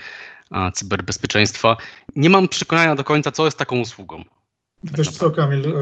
cyberbezpieczeństwa. 0.75 1.77
Nie 2.17 2.31
mam 2.31 2.49
przekonania 2.49 2.95
do 2.95 3.05
końca, 3.05 3.33
co 3.33 3.45
jest 3.45 3.59
taką 3.59 3.81
usługą. 3.81 4.25
Wiesz 4.85 5.11
co, 5.11 5.31
Kamil, 5.31 5.67
e, 5.67 5.73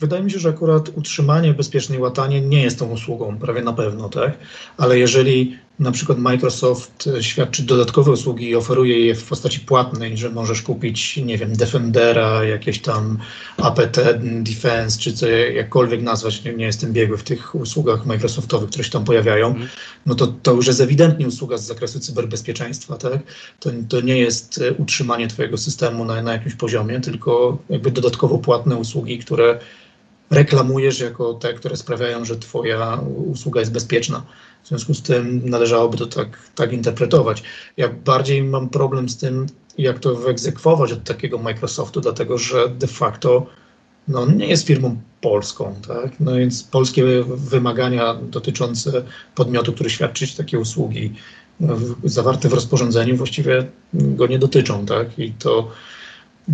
wydaje 0.00 0.22
mi 0.22 0.30
się, 0.30 0.38
że 0.38 0.48
akurat 0.48 0.88
utrzymanie 0.88 1.54
bezpiecznej 1.54 1.98
łatanie 1.98 2.40
nie 2.40 2.62
jest 2.62 2.78
tą 2.78 2.90
usługą, 2.90 3.38
prawie 3.38 3.62
na 3.62 3.72
pewno, 3.72 4.08
tak? 4.08 4.38
Ale 4.76 4.98
jeżeli 4.98 5.58
na 5.78 5.92
przykład 5.92 6.18
Microsoft 6.18 7.08
świadczy 7.20 7.62
dodatkowe 7.62 8.10
usługi 8.10 8.48
i 8.48 8.56
oferuje 8.56 9.06
je 9.06 9.14
w 9.14 9.24
postaci 9.24 9.60
płatnej, 9.60 10.16
że 10.16 10.30
możesz 10.30 10.62
kupić, 10.62 11.16
nie 11.16 11.38
wiem, 11.38 11.56
Defendera, 11.56 12.44
jakieś 12.44 12.78
tam 12.78 13.18
APT 13.56 14.00
Defense, 14.20 14.98
czy 14.98 15.12
co 15.12 15.28
jakkolwiek 15.28 16.02
nazwać, 16.02 16.44
nie, 16.44 16.52
nie 16.52 16.64
jestem 16.64 16.92
biegły 16.92 17.18
w 17.18 17.22
tych 17.22 17.54
usługach 17.54 18.06
Microsoftowych, 18.06 18.70
które 18.70 18.84
się 18.84 18.90
tam 18.90 19.04
pojawiają, 19.04 19.46
mm. 19.46 19.68
no 20.06 20.14
to 20.14 20.26
to 20.26 20.52
już 20.52 20.66
jest 20.66 20.80
ewidentnie 20.80 21.28
usługa 21.28 21.58
z 21.58 21.66
zakresu 21.66 22.00
cyberbezpieczeństwa, 22.00 22.96
tak? 22.96 23.20
To, 23.60 23.70
to 23.88 24.00
nie 24.00 24.18
jest 24.18 24.60
e, 24.62 24.72
utrzymanie 24.72 25.28
twojego 25.28 25.58
systemu 25.58 26.04
na, 26.04 26.22
na 26.22 26.32
jakimś 26.32 26.54
poziomie, 26.54 27.00
tylko 27.00 27.58
jakby 27.70 27.90
dodatkowo 27.90 28.38
płatne 28.38 28.76
usługi, 28.76 29.18
które 29.18 29.58
reklamujesz 30.30 31.00
jako 31.00 31.34
te, 31.34 31.54
które 31.54 31.76
sprawiają, 31.76 32.24
że 32.24 32.36
twoja 32.36 33.00
usługa 33.26 33.60
jest 33.60 33.72
bezpieczna. 33.72 34.22
W 34.68 34.70
związku 34.70 34.94
z 34.94 35.02
tym 35.02 35.50
należałoby 35.50 35.96
to 35.96 36.06
tak, 36.06 36.38
tak 36.54 36.72
interpretować. 36.72 37.42
Ja 37.76 37.88
bardziej 37.88 38.42
mam 38.42 38.68
problem 38.68 39.08
z 39.08 39.16
tym, 39.16 39.46
jak 39.78 39.98
to 39.98 40.14
wyegzekwować 40.14 40.92
od 40.92 41.04
takiego 41.04 41.38
Microsoftu, 41.38 42.00
dlatego 42.00 42.38
że 42.38 42.68
de 42.68 42.86
facto 42.86 43.46
no, 44.08 44.26
nie 44.26 44.46
jest 44.46 44.66
firmą 44.66 45.00
polską, 45.20 45.74
tak? 45.86 46.20
No 46.20 46.34
więc 46.34 46.62
polskie 46.62 47.04
wymagania 47.26 48.14
dotyczące 48.14 49.02
podmiotu, 49.34 49.72
który 49.72 49.90
świadczy 49.90 50.36
takie 50.36 50.58
usługi, 50.58 51.14
no, 51.60 51.76
zawarte 52.04 52.48
w 52.48 52.52
rozporządzeniu 52.52 53.16
właściwie 53.16 53.66
go 53.94 54.26
nie 54.26 54.38
dotyczą, 54.38 54.86
tak? 54.86 55.18
I 55.18 55.32
to, 55.32 55.70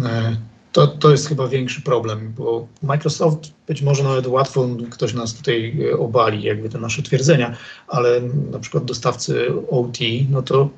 e, 0.05 0.37
to, 0.75 0.87
to 0.87 1.11
jest 1.11 1.29
chyba 1.29 1.49
większy 1.49 1.83
problem, 1.83 2.33
bo 2.37 2.67
Microsoft 2.83 3.53
być 3.67 3.83
może 3.83 4.05
nawet 4.05 4.27
łatwo 4.27 4.69
ktoś 4.91 5.15
nas 5.15 5.35
tutaj 5.35 5.77
e, 5.91 5.99
obali, 5.99 6.43
jakby 6.43 6.69
te 6.69 6.79
nasze 6.79 7.03
twierdzenia, 7.03 7.57
ale 7.89 8.21
na 8.51 8.59
przykład 8.59 8.85
dostawcy 8.85 9.53
OT, 9.71 9.99
no 10.31 10.43
to 10.43 10.69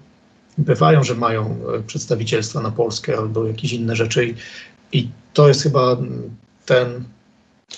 bywają, 0.59 1.05
że 1.05 1.15
mają 1.15 1.59
e, 1.75 1.83
przedstawicielstwa 1.83 2.61
na 2.61 2.71
Polskę 2.71 3.19
albo 3.19 3.47
jakieś 3.47 3.73
inne 3.73 3.97
rzeczy 3.97 4.35
i, 4.93 5.09
to 5.33 5.49
jest 5.49 5.63
chyba 5.63 5.97
ten, 6.67 7.05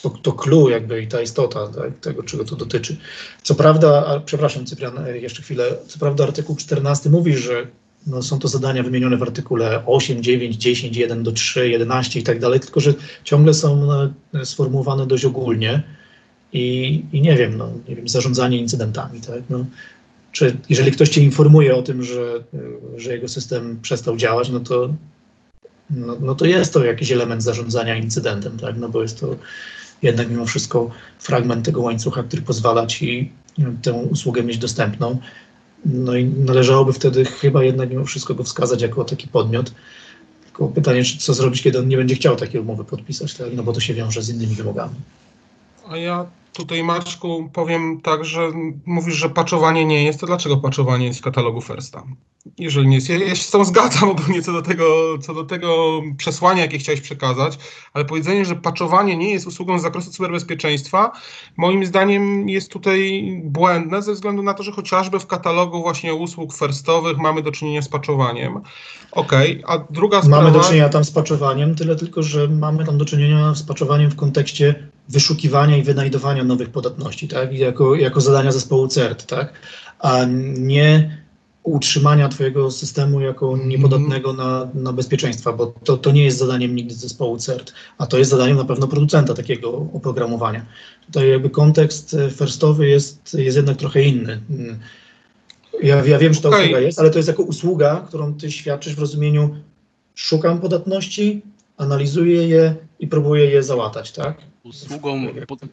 to, 0.03 0.11
to 0.11 0.33
clue 0.33 0.69
jakby 0.69 1.03
i 1.03 1.09
ta 1.09 1.23
istota 1.23 1.69
tak, 1.69 1.99
tego, 2.01 2.23
czego 2.23 2.45
to 2.45 2.57
dotyczy. 2.57 2.97
Co 3.43 3.55
prawda, 3.55 4.07
a, 4.07 4.21
przepraszam 4.21 4.67
Cyprian, 4.67 4.99
e, 4.99 5.19
jeszcze 5.19 5.43
chwilę, 5.43 5.77
co 5.87 5.99
prawda 5.99 6.25
artykuł 6.25 6.57
14 6.57 7.11
mówi, 7.11 7.37
że 7.37 7.67
no, 8.07 8.23
są 8.23 8.38
to 8.38 8.49
zadania 8.49 8.83
wymienione 8.83 9.17
w 9.17 9.23
artykule 9.23 9.83
8, 9.87 10.23
9, 10.23 10.57
10, 10.57 10.97
1 10.97 11.23
do 11.23 11.33
3, 11.33 11.69
11 11.69 12.21
i 12.21 12.23
tak 12.23 12.38
dalej, 12.38 12.61
tylko 12.61 12.81
że 12.81 12.95
ciągle 13.25 13.55
są 13.55 13.76
no, 13.76 14.45
sformułowane 14.45 15.07
dość 15.07 15.25
ogólnie 15.25 15.83
i, 16.52 17.05
i 17.12 17.21
nie 17.21 17.37
wiem, 17.37 17.57
no, 17.57 17.71
nie 17.88 17.97
wiem, 17.97 18.09
zarządzanie 18.09 18.59
incydentami, 18.59 19.21
tak? 19.21 19.43
No, 19.50 19.67
czy 20.33 20.57
jeżeli 20.69 20.93
ktoś 20.93 21.09
cię 21.09 21.23
informuje 21.23 21.76
o 21.76 21.83
tym, 21.83 22.02
że, 22.02 22.45
że 22.97 23.12
jego 23.12 23.28
system 23.28 23.78
przestał 23.83 24.17
działać, 24.17 24.50
no 24.50 24.61
to, 24.61 24.95
no, 25.90 26.17
no 26.21 26.35
to 26.35 26.45
jest 26.45 26.73
to 26.73 26.85
jakiś 26.85 27.12
element 27.12 27.43
zarządzania 27.43 27.97
incydentem, 27.97 28.59
tak? 28.59 28.76
No 28.78 28.88
bo 28.88 29.02
jest 29.02 29.21
to 29.21 29.37
jednak 30.02 30.31
mimo 30.31 30.47
wszystko 30.47 30.90
fragment 31.19 31.64
tego 31.64 31.81
łańcucha, 31.81 32.23
który 32.23 32.43
pozwala 32.43 32.87
ci 32.87 33.33
tę 33.83 33.93
usługę 33.93 34.43
mieć 34.43 34.59
dostępną. 34.59 35.19
No 35.85 36.17
i 36.17 36.25
należałoby 36.25 36.93
wtedy 36.93 37.25
chyba 37.25 37.65
jednak 37.65 37.91
mimo 37.91 38.05
wszystko 38.05 38.35
go 38.35 38.45
wskazać 38.45 38.83
jako 38.83 39.05
taki 39.05 39.29
podmiot. 39.29 39.73
Tylko 40.45 40.69
pytanie, 40.69 41.03
co 41.19 41.35
zrobić, 41.35 41.63
kiedy 41.63 41.79
on 41.79 41.89
nie 41.89 41.97
będzie 41.97 42.15
chciał 42.15 42.37
takiej 42.37 42.61
umowy 42.61 42.85
podpisać, 42.85 43.35
tak? 43.35 43.49
no 43.55 43.63
bo 43.63 43.73
to 43.73 43.81
się 43.81 43.95
wiąże 43.95 44.23
z 44.23 44.29
innymi 44.29 44.55
wymogami. 44.55 44.95
A 45.90 45.97
ja 45.97 46.26
tutaj 46.52 46.85
Maczku 46.85 47.51
powiem 47.53 48.01
tak, 48.01 48.24
że 48.24 48.51
mówisz, 48.87 49.14
że 49.14 49.31
paczowanie 49.31 49.85
nie 49.85 50.05
jest, 50.05 50.20
to 50.20 50.27
dlaczego 50.27 50.57
paczowanie 50.57 51.07
jest 51.07 51.18
w 51.18 51.22
katalogu 51.22 51.61
Firsta? 51.61 52.03
Jeżeli 52.59 52.88
nie 52.88 52.94
jest, 52.94 53.09
ja, 53.09 53.18
ja 53.18 53.35
się 53.35 53.42
z 53.42 53.51
tą 53.51 53.64
zgadzam 53.64 54.09
ogólnie 54.11 54.42
co 54.42 54.53
do, 54.53 54.62
tego, 54.62 55.18
co 55.18 55.35
do 55.35 55.44
tego 55.44 56.01
przesłania, 56.16 56.62
jakie 56.62 56.79
chciałeś 56.79 57.01
przekazać, 57.01 57.59
ale 57.92 58.05
powiedzenie, 58.05 58.44
że 58.44 58.57
paczowanie 58.57 59.16
nie 59.16 59.31
jest 59.31 59.46
usługą 59.46 59.79
z 59.79 59.83
zakresu 59.83 60.11
cyberbezpieczeństwa, 60.11 61.12
moim 61.57 61.87
zdaniem 61.87 62.48
jest 62.48 62.72
tutaj 62.72 63.33
błędne 63.44 64.03
ze 64.03 64.12
względu 64.12 64.42
na 64.42 64.55
to, 64.55 64.62
że 64.62 64.72
chociażby 64.72 65.20
w 65.20 65.27
katalogu 65.27 65.83
właśnie 65.83 66.14
usług 66.14 66.55
firstowych 66.55 67.18
mamy 67.18 67.42
do 67.42 67.53
czynienia 67.53 67.83
z 67.83 67.88
paczowaniem. 67.88 68.61
Okej, 69.12 69.64
okay, 69.64 69.77
a 69.77 69.85
druga 69.90 70.22
sprawa... 70.22 70.42
Mamy 70.42 70.59
do 70.59 70.64
czynienia 70.64 70.88
tam 70.88 71.05
z 71.05 71.11
paczowaniem, 71.11 71.74
tyle 71.74 71.96
tylko, 71.96 72.22
że 72.22 72.48
mamy 72.48 72.85
tam 72.85 72.98
do 72.98 73.05
czynienia 73.05 73.55
z 73.55 73.62
paczowaniem 73.62 74.11
w 74.11 74.16
kontekście 74.16 74.88
wyszukiwania 75.09 75.77
i 75.77 75.83
wynajdowania 75.83 76.44
nowych 76.44 76.71
podatności, 76.71 77.29
tak? 77.29 77.53
Jako, 77.53 77.94
jako 77.94 78.21
zadania 78.21 78.53
zespołu 78.53 78.88
CERT, 78.88 79.27
tak? 79.27 79.53
A 79.99 80.25
nie 80.59 81.18
utrzymania 81.62 82.29
Twojego 82.29 82.71
systemu 82.71 83.21
jako 83.21 83.53
mhm. 83.53 83.68
niepodatnego 83.68 84.33
na, 84.33 84.68
na 84.75 84.92
bezpieczeństwa, 84.92 85.53
bo 85.53 85.66
to, 85.85 85.97
to 85.97 86.12
nie 86.12 86.25
jest 86.25 86.38
zadaniem 86.38 86.75
nigdy 86.75 86.94
zespołu 86.94 87.38
CERT, 87.38 87.73
a 87.99 88.07
to 88.07 88.18
jest 88.18 88.31
zadaniem 88.31 88.57
na 88.57 88.64
pewno 88.64 88.88
producenta 88.88 89.35
takiego 89.35 89.87
oprogramowania. 89.92 90.66
Tutaj 91.07 91.31
jakby 91.31 91.51
kontekst 91.51 92.14
e, 92.14 92.31
firstowy 92.31 92.88
jest, 92.88 93.35
jest 93.35 93.57
jednak 93.57 93.77
trochę 93.77 94.03
inny. 94.03 94.40
Ja, 95.83 96.05
ja 96.05 96.18
wiem, 96.18 96.35
że 96.35 96.40
to 96.40 96.49
okay. 96.49 96.61
usługa 96.61 96.81
jest, 96.81 96.99
ale 96.99 97.11
to 97.11 97.18
jest 97.18 97.29
jako 97.29 97.42
usługa, 97.42 98.05
którą 98.09 98.35
Ty 98.35 98.53
świadczysz 98.53 98.94
w 98.94 98.99
rozumieniu 98.99 99.57
szukam 100.14 100.61
podatności, 100.61 101.42
analizuję 101.77 102.49
je 102.49 102.75
i 102.99 103.07
próbuję 103.07 103.47
je 103.47 103.63
załatać, 103.63 104.13
tak? 104.13 104.37
Usługą 104.63 105.27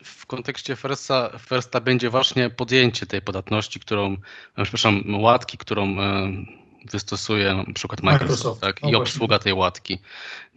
w 0.03 0.25
kontekście 0.25 0.75
Firsta, 0.75 1.31
Firsta 1.39 1.81
będzie 1.81 2.09
właśnie 2.09 2.49
podjęcie 2.49 3.05
tej 3.05 3.21
podatności, 3.21 3.79
którą, 3.79 4.17
e, 4.57 4.63
przepraszam, 4.63 5.03
łatki, 5.15 5.57
którą 5.57 5.99
e, 5.99 6.31
wystosuje 6.91 7.53
na 7.67 7.73
przykład 7.73 8.03
Microsoft, 8.03 8.61
Microsoft. 8.61 8.61
Tak, 8.61 8.91
i 8.91 8.95
obsługa 8.95 9.39
tej 9.39 9.53
łatki. 9.53 9.99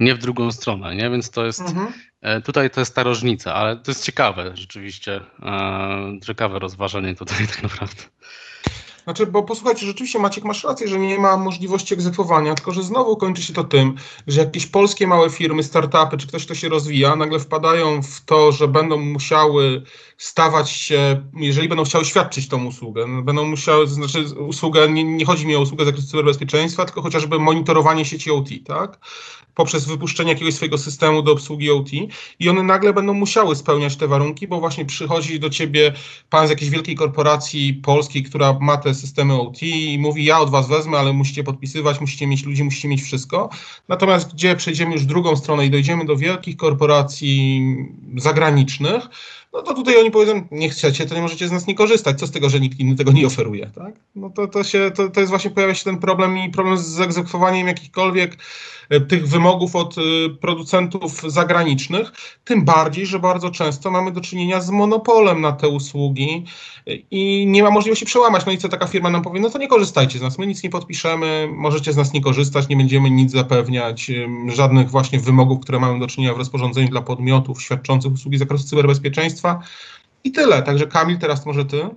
Nie 0.00 0.14
w 0.14 0.18
drugą 0.18 0.52
stronę, 0.52 0.94
nie? 0.96 1.10
Więc 1.10 1.30
to 1.30 1.46
jest, 1.46 1.60
mhm. 1.60 1.92
E, 2.20 2.40
tutaj 2.40 2.70
to 2.70 2.80
jest 2.80 2.94
ta 2.94 3.02
różnica, 3.02 3.54
ale 3.54 3.76
to 3.76 3.90
jest 3.90 4.04
ciekawe 4.04 4.50
rzeczywiście, 4.54 5.20
ciekawe 6.26 6.58
rozważanie 6.58 7.14
tutaj 7.14 7.46
tak 7.54 7.62
naprawdę. 7.62 8.02
Znaczy, 9.08 9.26
bo 9.26 9.42
posłuchajcie, 9.42 9.86
rzeczywiście 9.86 10.18
Maciek 10.18 10.44
masz 10.44 10.64
rację, 10.64 10.88
że 10.88 10.98
nie 10.98 11.18
ma 11.18 11.36
możliwości 11.36 11.94
egzekwowania, 11.94 12.54
tylko 12.54 12.72
że 12.72 12.82
znowu 12.82 13.16
kończy 13.16 13.42
się 13.42 13.52
to 13.52 13.64
tym, 13.64 13.94
że 14.26 14.40
jakieś 14.40 14.66
polskie 14.66 15.06
małe 15.06 15.30
firmy, 15.30 15.62
startupy, 15.62 16.16
czy 16.16 16.26
ktoś, 16.26 16.44
kto 16.44 16.54
się 16.54 16.68
rozwija, 16.68 17.16
nagle 17.16 17.38
wpadają 17.38 18.02
w 18.02 18.24
to, 18.24 18.52
że 18.52 18.68
będą 18.68 18.96
musiały 18.96 19.82
stawać 20.18 20.70
się, 20.70 21.22
jeżeli 21.36 21.68
będą 21.68 21.84
chciały 21.84 22.04
świadczyć 22.04 22.48
tą 22.48 22.64
usługę, 22.64 23.22
będą 23.22 23.44
musiały, 23.44 23.86
znaczy 23.86 24.24
usługę, 24.38 24.88
nie, 24.88 25.04
nie 25.04 25.24
chodzi 25.24 25.46
mi 25.46 25.56
o 25.56 25.60
usługę 25.60 25.84
z 25.84 25.86
zakresu 25.86 26.08
cyberbezpieczeństwa, 26.08 26.84
tylko 26.84 27.02
chociażby 27.02 27.38
monitorowanie 27.38 28.04
sieci 28.04 28.30
OT, 28.30 28.48
tak? 28.66 28.98
Poprzez 29.58 29.84
wypuszczenie 29.84 30.32
jakiegoś 30.32 30.54
swojego 30.54 30.78
systemu 30.78 31.22
do 31.22 31.32
obsługi 31.32 31.70
OT 31.70 31.88
i 32.40 32.48
one 32.48 32.62
nagle 32.62 32.92
będą 32.92 33.14
musiały 33.14 33.56
spełniać 33.56 33.96
te 33.96 34.08
warunki, 34.08 34.48
bo 34.48 34.60
właśnie 34.60 34.84
przychodzi 34.84 35.40
do 35.40 35.50
ciebie 35.50 35.92
pan 36.30 36.46
z 36.46 36.50
jakiejś 36.50 36.70
wielkiej 36.70 36.94
korporacji 36.94 37.74
polskiej, 37.74 38.22
która 38.22 38.58
ma 38.60 38.76
te 38.76 38.94
systemy 38.94 39.40
OT 39.40 39.62
i 39.62 39.98
mówi, 39.98 40.24
ja 40.24 40.40
od 40.40 40.50
was 40.50 40.68
wezmę, 40.68 40.98
ale 40.98 41.12
musicie 41.12 41.44
podpisywać, 41.44 42.00
musicie 42.00 42.26
mieć 42.26 42.44
ludzi, 42.44 42.64
musicie 42.64 42.88
mieć 42.88 43.02
wszystko. 43.02 43.48
Natomiast 43.88 44.34
gdzie 44.34 44.56
przejdziemy 44.56 44.92
już 44.92 45.04
drugą 45.04 45.36
stronę 45.36 45.66
i 45.66 45.70
dojdziemy 45.70 46.04
do 46.04 46.16
wielkich 46.16 46.56
korporacji 46.56 47.62
zagranicznych, 48.16 49.08
no 49.52 49.62
to 49.62 49.74
tutaj 49.74 50.00
oni 50.00 50.10
powiedzą, 50.10 50.46
nie 50.50 50.68
chcecie, 50.68 51.06
to 51.06 51.14
nie 51.14 51.22
możecie 51.22 51.48
z 51.48 51.52
nas 51.52 51.66
nie 51.66 51.74
korzystać. 51.74 52.18
Co 52.18 52.26
z 52.26 52.30
tego, 52.30 52.50
że 52.50 52.60
nikt 52.60 52.80
inny 52.80 52.96
tego 52.96 53.12
nie 53.12 53.26
oferuje, 53.26 53.70
tak? 53.74 53.94
No 54.14 54.30
to, 54.30 54.46
to 54.46 54.64
się, 54.64 54.90
to, 54.90 55.08
to 55.08 55.20
jest 55.20 55.30
właśnie, 55.30 55.50
pojawia 55.50 55.74
się 55.74 55.84
ten 55.84 55.98
problem 55.98 56.38
i 56.38 56.50
problem 56.50 56.78
z 56.78 57.00
egzekwowaniem 57.00 57.66
jakichkolwiek 57.66 58.36
e, 58.90 59.00
tych 59.00 59.28
wymogów 59.28 59.76
od 59.76 59.98
e, 59.98 60.00
producentów 60.40 61.22
zagranicznych, 61.26 62.12
tym 62.44 62.64
bardziej, 62.64 63.06
że 63.06 63.18
bardzo 63.18 63.50
często 63.50 63.90
mamy 63.90 64.12
do 64.12 64.20
czynienia 64.20 64.60
z 64.60 64.70
monopolem 64.70 65.40
na 65.40 65.52
te 65.52 65.68
usługi 65.68 66.44
e, 66.86 66.94
i 66.94 67.46
nie 67.46 67.62
ma 67.62 67.70
możliwości 67.70 68.06
przełamać. 68.06 68.46
No 68.46 68.52
i 68.52 68.58
co 68.58 68.68
taka 68.68 68.86
firma 68.86 69.10
nam 69.10 69.22
powie, 69.22 69.40
no 69.40 69.50
to 69.50 69.58
nie 69.58 69.68
korzystajcie 69.68 70.18
z 70.18 70.22
nas, 70.22 70.38
my 70.38 70.46
nic 70.46 70.62
nie 70.62 70.70
podpiszemy, 70.70 71.48
możecie 71.52 71.92
z 71.92 71.96
nas 71.96 72.12
nie 72.12 72.20
korzystać, 72.20 72.68
nie 72.68 72.76
będziemy 72.76 73.10
nic 73.10 73.32
zapewniać, 73.32 74.10
żadnych 74.48 74.90
właśnie 74.90 75.18
wymogów, 75.18 75.60
które 75.60 75.80
mamy 75.80 76.00
do 76.00 76.06
czynienia 76.06 76.34
w 76.34 76.38
rozporządzeniu 76.38 76.88
dla 76.88 77.02
podmiotów 77.02 77.62
świadczących 77.62 78.12
usługi 78.12 78.36
z 78.36 78.40
zakresu 78.40 78.64
cyberbezpieczeństwa, 78.64 79.37
i 80.24 80.32
tyle. 80.32 80.62
Także 80.62 80.86
Kamil, 80.86 81.18
teraz 81.18 81.46
może 81.46 81.64
ty. 81.64 81.88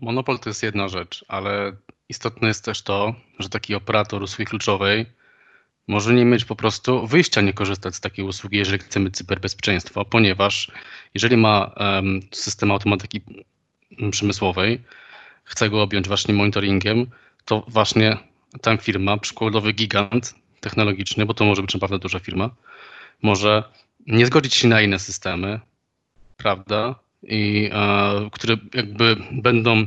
Monopol 0.00 0.38
to 0.38 0.50
jest 0.50 0.62
jedna 0.62 0.88
rzecz, 0.88 1.24
ale 1.28 1.72
istotne 2.08 2.48
jest 2.48 2.64
też 2.64 2.82
to, 2.82 3.14
że 3.38 3.48
taki 3.48 3.74
operator 3.74 4.22
usługi 4.22 4.46
kluczowej 4.46 5.06
może 5.88 6.14
nie 6.14 6.24
mieć 6.24 6.44
po 6.44 6.56
prostu 6.56 7.06
wyjścia 7.06 7.40
nie 7.40 7.52
korzystać 7.52 7.94
z 7.94 8.00
takiej 8.00 8.24
usługi, 8.24 8.56
jeżeli 8.58 8.78
chcemy 8.78 9.10
cyberbezpieczeństwa, 9.10 10.04
ponieważ 10.04 10.70
jeżeli 11.14 11.36
ma 11.36 11.70
um, 11.76 12.20
system 12.32 12.70
automatyki 12.70 13.20
przemysłowej, 14.10 14.82
chce 15.44 15.70
go 15.70 15.82
objąć 15.82 16.08
właśnie 16.08 16.34
monitoringiem, 16.34 17.06
to 17.44 17.64
właśnie 17.68 18.16
ta 18.62 18.76
firma, 18.76 19.16
przykładowy 19.16 19.72
gigant 19.72 20.34
technologiczny, 20.60 21.26
bo 21.26 21.34
to 21.34 21.44
może 21.44 21.62
być 21.62 21.74
naprawdę 21.74 21.98
duża 21.98 22.18
firma, 22.18 22.50
może 23.22 23.64
nie 24.06 24.26
zgodzić 24.26 24.54
się 24.54 24.68
na 24.68 24.82
inne 24.82 24.98
systemy, 24.98 25.60
prawda? 26.42 26.94
I 27.22 27.70
e, 27.72 28.30
które 28.32 28.56
jakby 28.74 29.16
będą 29.32 29.86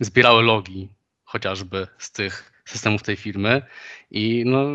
zbierały 0.00 0.42
logi 0.42 0.88
chociażby 1.24 1.86
z 1.98 2.12
tych 2.12 2.52
systemów 2.64 3.02
tej 3.02 3.16
firmy 3.16 3.62
i 4.10 4.42
no, 4.46 4.66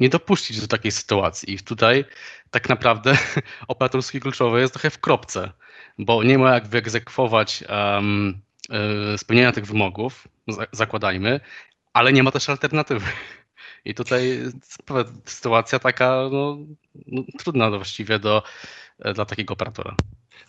nie 0.00 0.08
dopuścić 0.08 0.60
do 0.60 0.66
takiej 0.66 0.92
sytuacji. 0.92 1.54
I 1.54 1.58
tutaj 1.58 2.04
tak 2.50 2.68
naprawdę 2.68 3.18
operator 3.68 4.02
kluczowy 4.04 4.60
jest 4.60 4.72
trochę 4.72 4.90
w 4.90 5.00
kropce, 5.00 5.52
bo 5.98 6.22
nie 6.22 6.38
ma 6.38 6.54
jak 6.54 6.68
wyegzekwować 6.68 7.64
um, 7.68 8.42
spełnienia 9.16 9.52
tych 9.52 9.66
wymogów, 9.66 10.28
zakładajmy, 10.72 11.40
ale 11.92 12.12
nie 12.12 12.22
ma 12.22 12.30
też 12.30 12.48
alternatywy. 12.48 13.06
I 13.84 13.94
tutaj 13.94 14.38
sytuacja 15.24 15.78
taka 15.78 16.28
no, 16.32 16.58
no, 17.06 17.22
trudna 17.38 17.70
właściwie 17.70 18.18
do, 18.18 18.42
dla 19.14 19.24
takiego 19.24 19.54
operatora. 19.54 19.96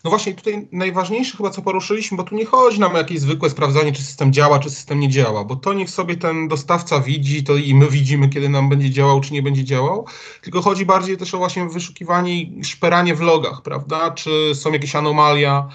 No 0.04 0.10
właśnie 0.10 0.34
tutaj 0.34 0.68
najważniejsze 0.72 1.36
chyba, 1.36 1.50
co 1.50 1.62
poruszyliśmy, 1.62 2.16
bo 2.16 2.22
tu 2.22 2.34
nie 2.34 2.46
chodzi 2.46 2.80
nam 2.80 2.94
o 2.94 2.98
jakieś 2.98 3.20
zwykłe 3.20 3.50
sprawdzanie, 3.50 3.92
czy 3.92 4.02
system 4.02 4.32
działa, 4.32 4.58
czy 4.58 4.70
system 4.70 5.00
nie 5.00 5.08
działa, 5.08 5.44
bo 5.44 5.56
to 5.56 5.72
niech 5.72 5.90
sobie 5.90 6.16
ten 6.16 6.48
dostawca 6.48 7.00
widzi, 7.00 7.44
to 7.44 7.56
i 7.56 7.74
my 7.74 7.88
widzimy, 7.88 8.28
kiedy 8.28 8.48
nam 8.48 8.68
będzie 8.68 8.90
działał, 8.90 9.20
czy 9.20 9.32
nie 9.32 9.42
będzie 9.42 9.64
działał, 9.64 10.06
tylko 10.42 10.62
chodzi 10.62 10.86
bardziej 10.86 11.16
też 11.16 11.34
o 11.34 11.38
właśnie 11.38 11.68
wyszukiwanie 11.68 12.42
i 12.42 12.64
szperanie 12.64 13.14
w 13.14 13.20
logach, 13.20 13.62
prawda, 13.62 14.10
czy 14.10 14.54
są 14.54 14.72
jakieś 14.72 14.96
anomalia, 14.96 15.68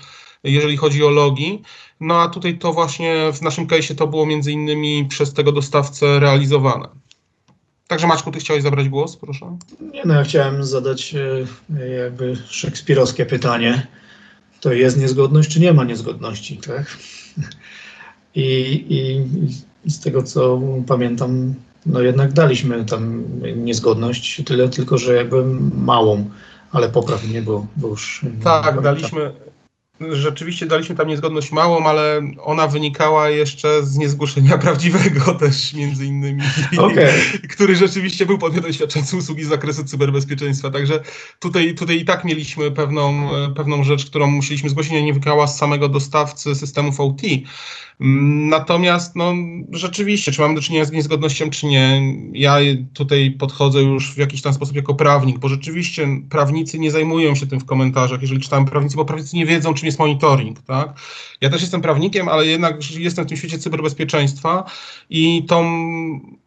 jeżeli 0.44 0.78
chodzi 0.78 1.04
o 1.04 1.10
logi. 1.10 1.62
No 2.00 2.22
a 2.22 2.30
tutaj 2.30 2.58
to 2.58 2.74
właśnie 2.74 3.34
w 3.34 3.42
naszym 3.42 3.68
case'ie 3.68 3.96
to 3.96 4.08
było 4.08 4.26
między 4.26 4.52
innymi 4.52 5.06
przez 5.06 5.34
tego 5.34 5.52
dostawcę 5.52 6.20
realizowane. 6.20 6.90
Także 7.90 8.08
Maćku, 8.08 8.32
ty 8.32 8.40
chciałeś 8.40 8.64
zabrać 8.64 8.90
głos, 8.90 9.16
proszę. 9.16 9.58
Nie, 9.94 10.02
no 10.06 10.14
ja 10.14 10.24
chciałem 10.24 10.64
zadać 10.64 11.16
e, 11.16 11.88
jakby 11.88 12.36
szekspirowskie 12.50 13.26
pytanie. 13.26 13.88
To 14.60 14.74
jest 14.74 14.98
niezgodność, 14.98 15.50
czy 15.54 15.60
nie 15.60 15.74
ma 15.74 15.84
niezgodności, 15.84 16.58
tak? 16.58 16.98
I, 18.36 18.42
i, 18.90 19.28
i 19.88 19.92
z 19.92 20.00
tego, 20.00 20.24
co 20.24 20.62
pamiętam, 20.88 21.54
no 21.86 22.02
jednak 22.02 22.34
daliśmy 22.34 22.86
tam 22.86 23.24
niezgodność, 23.56 24.42
tyle 24.46 24.70
tylko, 24.70 24.98
że 24.98 25.16
jakby 25.16 25.44
małą, 25.76 26.30
ale 26.72 26.90
poprawnie, 26.90 27.42
bo, 27.42 27.68
bo 27.76 27.88
już... 27.88 28.26
Tak, 28.44 28.82
daliśmy, 28.82 29.32
Rzeczywiście 30.12 30.66
daliśmy 30.66 30.96
tam 30.96 31.08
niezgodność 31.08 31.52
małą, 31.52 31.86
ale 31.86 32.22
ona 32.44 32.68
wynikała 32.68 33.30
jeszcze 33.30 33.84
z 33.84 33.98
niezgłoszenia 33.98 34.58
prawdziwego 34.68 35.34
też 35.34 35.74
między 35.74 36.06
innymi, 36.06 36.42
okay. 36.78 37.12
który 37.50 37.76
rzeczywiście 37.76 38.26
był 38.26 38.38
podmiotem 38.38 38.74
świadczącym 38.74 39.20
usługi 39.20 39.44
z 39.44 39.48
zakresu 39.48 39.84
cyberbezpieczeństwa. 39.84 40.70
Także 40.70 41.00
tutaj, 41.40 41.76
tutaj 41.76 42.00
i 42.00 42.06
tak 42.06 42.26
mieliśmy 42.26 42.72
pewną, 42.72 43.30
pewną 43.56 43.84
rzecz, 43.84 44.06
którą 44.06 44.28
musieliśmy 44.28 44.70
zgłosić, 44.70 44.94
a 44.94 45.00
nie 45.00 45.14
wynikała 45.14 45.48
z 45.48 45.58
samego 45.58 45.90
dostawcy 45.90 46.56
systemów 46.56 47.00
OT. 47.00 47.22
Natomiast 48.00 49.16
no, 49.16 49.34
rzeczywiście, 49.72 50.32
czy 50.32 50.42
mamy 50.42 50.56
do 50.56 50.62
czynienia 50.62 50.86
z 50.86 50.92
niezgodnością, 50.92 51.50
czy 51.50 51.66
nie, 51.66 52.02
ja 52.34 52.58
tutaj 52.94 53.32
podchodzę 53.32 53.82
już 53.82 54.14
w 54.14 54.18
jakiś 54.18 54.42
tam 54.42 54.54
sposób 54.54 54.76
jako 54.76 54.96
prawnik, 54.96 55.40
bo 55.40 55.50
rzeczywiście 55.50 56.08
prawnicy 56.30 56.80
nie 56.80 56.92
zajmują 56.92 57.36
się 57.36 57.48
tym 57.48 57.60
w 57.60 57.66
komentarzach, 57.66 58.22
jeżeli 58.22 58.42
czytamy 58.42 58.66
prawnicy, 58.66 58.96
bo 58.96 59.06
prawnicy 59.06 59.36
nie 59.36 59.46
wiedzą, 59.46 59.74
czym 59.74 59.86
jest 59.86 60.00
monitoring. 60.00 60.60
Tak? 60.62 61.00
Ja 61.42 61.50
też 61.50 61.62
jestem 61.62 61.82
prawnikiem, 61.82 62.30
ale 62.30 62.46
jednak 62.46 62.92
jestem 62.92 63.26
w 63.26 63.28
tym 63.28 63.38
świecie 63.38 63.60
cyberbezpieczeństwa 63.60 64.66
i 65.10 65.44
tą 65.48 65.64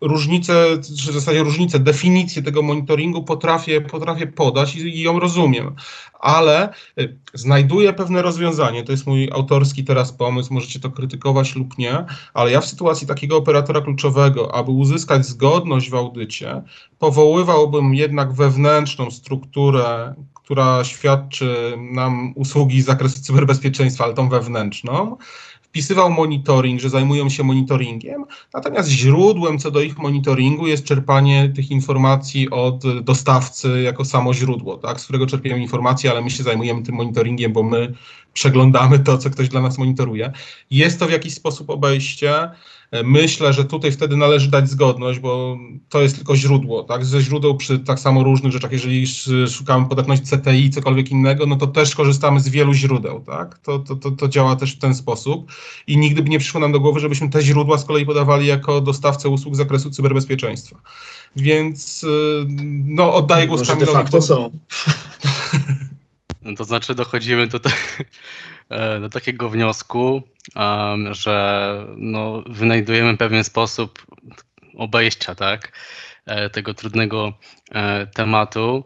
różnicę, 0.02 0.66
czy 0.82 1.12
w 1.12 1.14
zasadzie 1.14 1.42
różnicę, 1.42 1.78
definicję 1.78 2.42
tego 2.42 2.62
monitoringu 2.62 3.24
potrafię, 3.24 3.80
potrafię 3.80 4.26
podać 4.26 4.76
i, 4.76 4.80
i 4.80 5.00
ją 5.00 5.20
rozumiem. 5.20 5.74
Ale 6.20 6.68
y, 7.00 7.18
znajduję 7.34 7.92
pewne 7.92 8.22
rozwiązanie, 8.22 8.82
to 8.82 8.92
jest 8.92 9.06
mój 9.06 9.30
autorski 9.32 9.84
teraz 9.84 10.12
pomysł, 10.12 10.54
możecie 10.54 10.80
to 10.80 10.90
krytykować 10.90 11.56
lub 11.56 11.78
nie, 11.78 12.04
ale 12.34 12.50
ja 12.50 12.60
w 12.60 12.66
sytuacji 12.66 13.06
takiego 13.06 13.36
operatora 13.36 13.80
kluczowego, 13.80 14.54
aby 14.54 14.70
uzyskać 14.70 15.26
zgodność 15.26 15.90
w 15.90 15.94
audycie, 15.94 16.62
powoływałbym 16.98 17.94
jednak 17.94 18.32
wewnętrzną 18.32 19.10
strukturę, 19.10 20.14
która 20.34 20.84
świadczy 20.84 21.78
nam 21.92 22.32
usługi 22.36 22.82
z 22.82 22.84
zakresu 22.84 23.20
cyberbezpieczeństwa, 23.20 24.04
ale 24.04 24.14
tą 24.14 24.28
wewnętrzną, 24.28 25.16
wpisywał 25.72 26.10
monitoring, 26.10 26.80
że 26.80 26.90
zajmują 26.90 27.28
się 27.28 27.44
monitoringiem, 27.44 28.24
natomiast 28.54 28.88
źródłem 28.88 29.58
co 29.58 29.70
do 29.70 29.80
ich 29.80 29.98
monitoringu 29.98 30.66
jest 30.66 30.84
czerpanie 30.84 31.52
tych 31.56 31.70
informacji 31.70 32.50
od 32.50 33.00
dostawcy 33.00 33.82
jako 33.82 34.04
samo 34.04 34.34
źródło, 34.34 34.76
tak, 34.76 35.00
z 35.00 35.04
którego 35.04 35.26
czerpiemy 35.26 35.62
informacje, 35.62 36.10
ale 36.10 36.22
my 36.22 36.30
się 36.30 36.42
zajmujemy 36.42 36.82
tym 36.82 36.94
monitoringiem, 36.94 37.52
bo 37.52 37.62
my 37.62 37.94
przeglądamy 38.32 38.98
to, 38.98 39.18
co 39.18 39.30
ktoś 39.30 39.48
dla 39.48 39.60
nas 39.60 39.78
monitoruje. 39.78 40.32
Jest 40.70 40.98
to 40.98 41.06
w 41.06 41.10
jakiś 41.10 41.34
sposób 41.34 41.70
obejście. 41.70 42.50
Myślę, 43.04 43.52
że 43.52 43.64
tutaj 43.64 43.92
wtedy 43.92 44.16
należy 44.16 44.50
dać 44.50 44.70
zgodność, 44.70 45.18
bo 45.18 45.58
to 45.88 46.02
jest 46.02 46.16
tylko 46.16 46.36
źródło. 46.36 46.82
Tak? 46.82 47.04
Ze 47.04 47.20
źródeł 47.20 47.56
przy 47.56 47.78
tak 47.78 48.00
samo 48.00 48.24
różnych 48.24 48.52
rzeczach, 48.52 48.72
jeżeli 48.72 49.06
szukamy 49.48 49.88
podatności 49.88 50.26
CTI, 50.26 50.70
cokolwiek 50.70 51.10
innego, 51.10 51.46
no 51.46 51.56
to 51.56 51.66
też 51.66 51.94
korzystamy 51.94 52.40
z 52.40 52.48
wielu 52.48 52.74
źródeł. 52.74 53.20
Tak? 53.20 53.58
To, 53.58 53.78
to, 53.78 53.96
to, 53.96 54.10
to 54.10 54.28
działa 54.28 54.56
też 54.56 54.76
w 54.76 54.78
ten 54.78 54.94
sposób 54.94 55.52
i 55.86 55.96
nigdy 55.96 56.22
by 56.22 56.30
nie 56.30 56.38
przyszło 56.38 56.60
nam 56.60 56.72
do 56.72 56.80
głowy, 56.80 57.00
żebyśmy 57.00 57.30
te 57.30 57.42
źródła 57.42 57.78
z 57.78 57.84
kolei 57.84 58.06
podawali 58.06 58.46
jako 58.46 58.80
dostawcę 58.80 59.28
usług 59.28 59.54
z 59.54 59.58
zakresu 59.58 59.90
cyberbezpieczeństwa. 59.90 60.80
Więc 61.36 62.04
y, 62.04 62.08
no, 62.84 63.14
oddaję 63.14 63.46
głos 63.46 63.66
Kamilowi. 63.66 63.86
De 63.86 63.92
facto 63.92 64.22
są. 64.22 64.50
No 66.44 66.54
to 66.56 66.64
znaczy 66.64 66.94
dochodzimy 66.94 67.48
tutaj 67.48 67.72
do 69.00 69.08
takiego 69.08 69.50
wniosku, 69.50 70.22
że 71.10 71.86
no, 71.96 72.42
wynajdujemy 72.46 73.16
pewien 73.16 73.44
sposób 73.44 74.06
obejścia 74.76 75.34
tak, 75.34 75.72
e, 76.26 76.50
tego 76.50 76.74
trudnego 76.74 77.32
e, 77.74 78.06
tematu, 78.06 78.84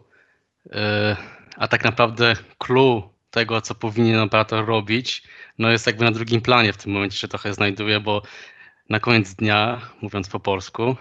a 1.57 1.67
tak 1.67 1.83
naprawdę 1.83 2.33
clue 2.57 3.09
tego, 3.31 3.61
co 3.61 3.75
powinien 3.75 4.19
operator 4.19 4.65
robić, 4.65 5.23
no 5.57 5.71
jest 5.71 5.87
jakby 5.87 6.05
na 6.05 6.11
drugim 6.11 6.41
planie 6.41 6.73
w 6.73 6.77
tym 6.77 6.91
momencie 6.91 7.17
się 7.17 7.27
trochę 7.27 7.53
znajduje, 7.53 7.99
bo 7.99 8.21
na 8.89 8.99
koniec 8.99 9.35
dnia, 9.35 9.81
mówiąc 10.01 10.29
po 10.29 10.39
polsku, 10.39 10.95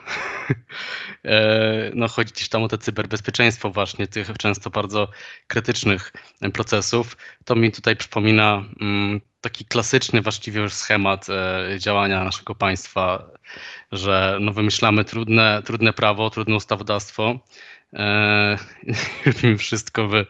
e, 1.25 1.91
no 1.95 2.09
chodzi 2.09 2.33
gdzieś 2.33 2.49
tam 2.49 2.63
o 2.63 2.69
te 2.69 2.79
cyberbezpieczeństwo 2.79 3.71
właśnie 3.71 4.07
tych 4.07 4.39
często 4.39 4.71
bardzo 4.71 5.09
krytycznych 5.47 6.13
procesów. 6.53 7.17
To 7.45 7.57
mi 7.57 7.73
tutaj 7.73 7.97
przypomina 7.97 8.65
mm, 8.81 9.21
taki 9.41 9.65
klasyczny 9.65 10.23
właściwie 10.23 10.61
już 10.61 10.73
schemat 10.73 11.27
e, 11.29 11.79
działania 11.79 12.25
naszego 12.25 12.55
państwa, 12.55 13.31
że 13.93 14.39
no 14.41 14.53
wymyślamy 14.53 15.05
trudne, 15.05 15.63
trudne 15.65 15.93
prawo, 15.93 16.31
trudne 16.31 16.57
ustawodawstwo, 16.57 17.39
e, 17.93 18.59
robimy 19.27 19.59
wszystko, 19.59 20.09
by 20.09 20.27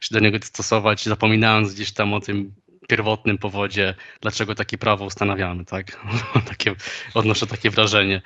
się 0.00 0.14
do 0.14 0.20
niego 0.20 0.38
stosować, 0.42 1.04
zapominając 1.04 1.74
gdzieś 1.74 1.92
tam 1.92 2.14
o 2.14 2.20
tym 2.20 2.54
pierwotnym 2.88 3.38
powodzie, 3.38 3.94
dlaczego 4.20 4.54
takie 4.54 4.78
prawo 4.78 5.04
ustanawiamy, 5.04 5.64
tak? 5.64 6.06
takie, 6.48 6.74
odnoszę 7.14 7.46
takie 7.46 7.70
wrażenie. 7.70 8.22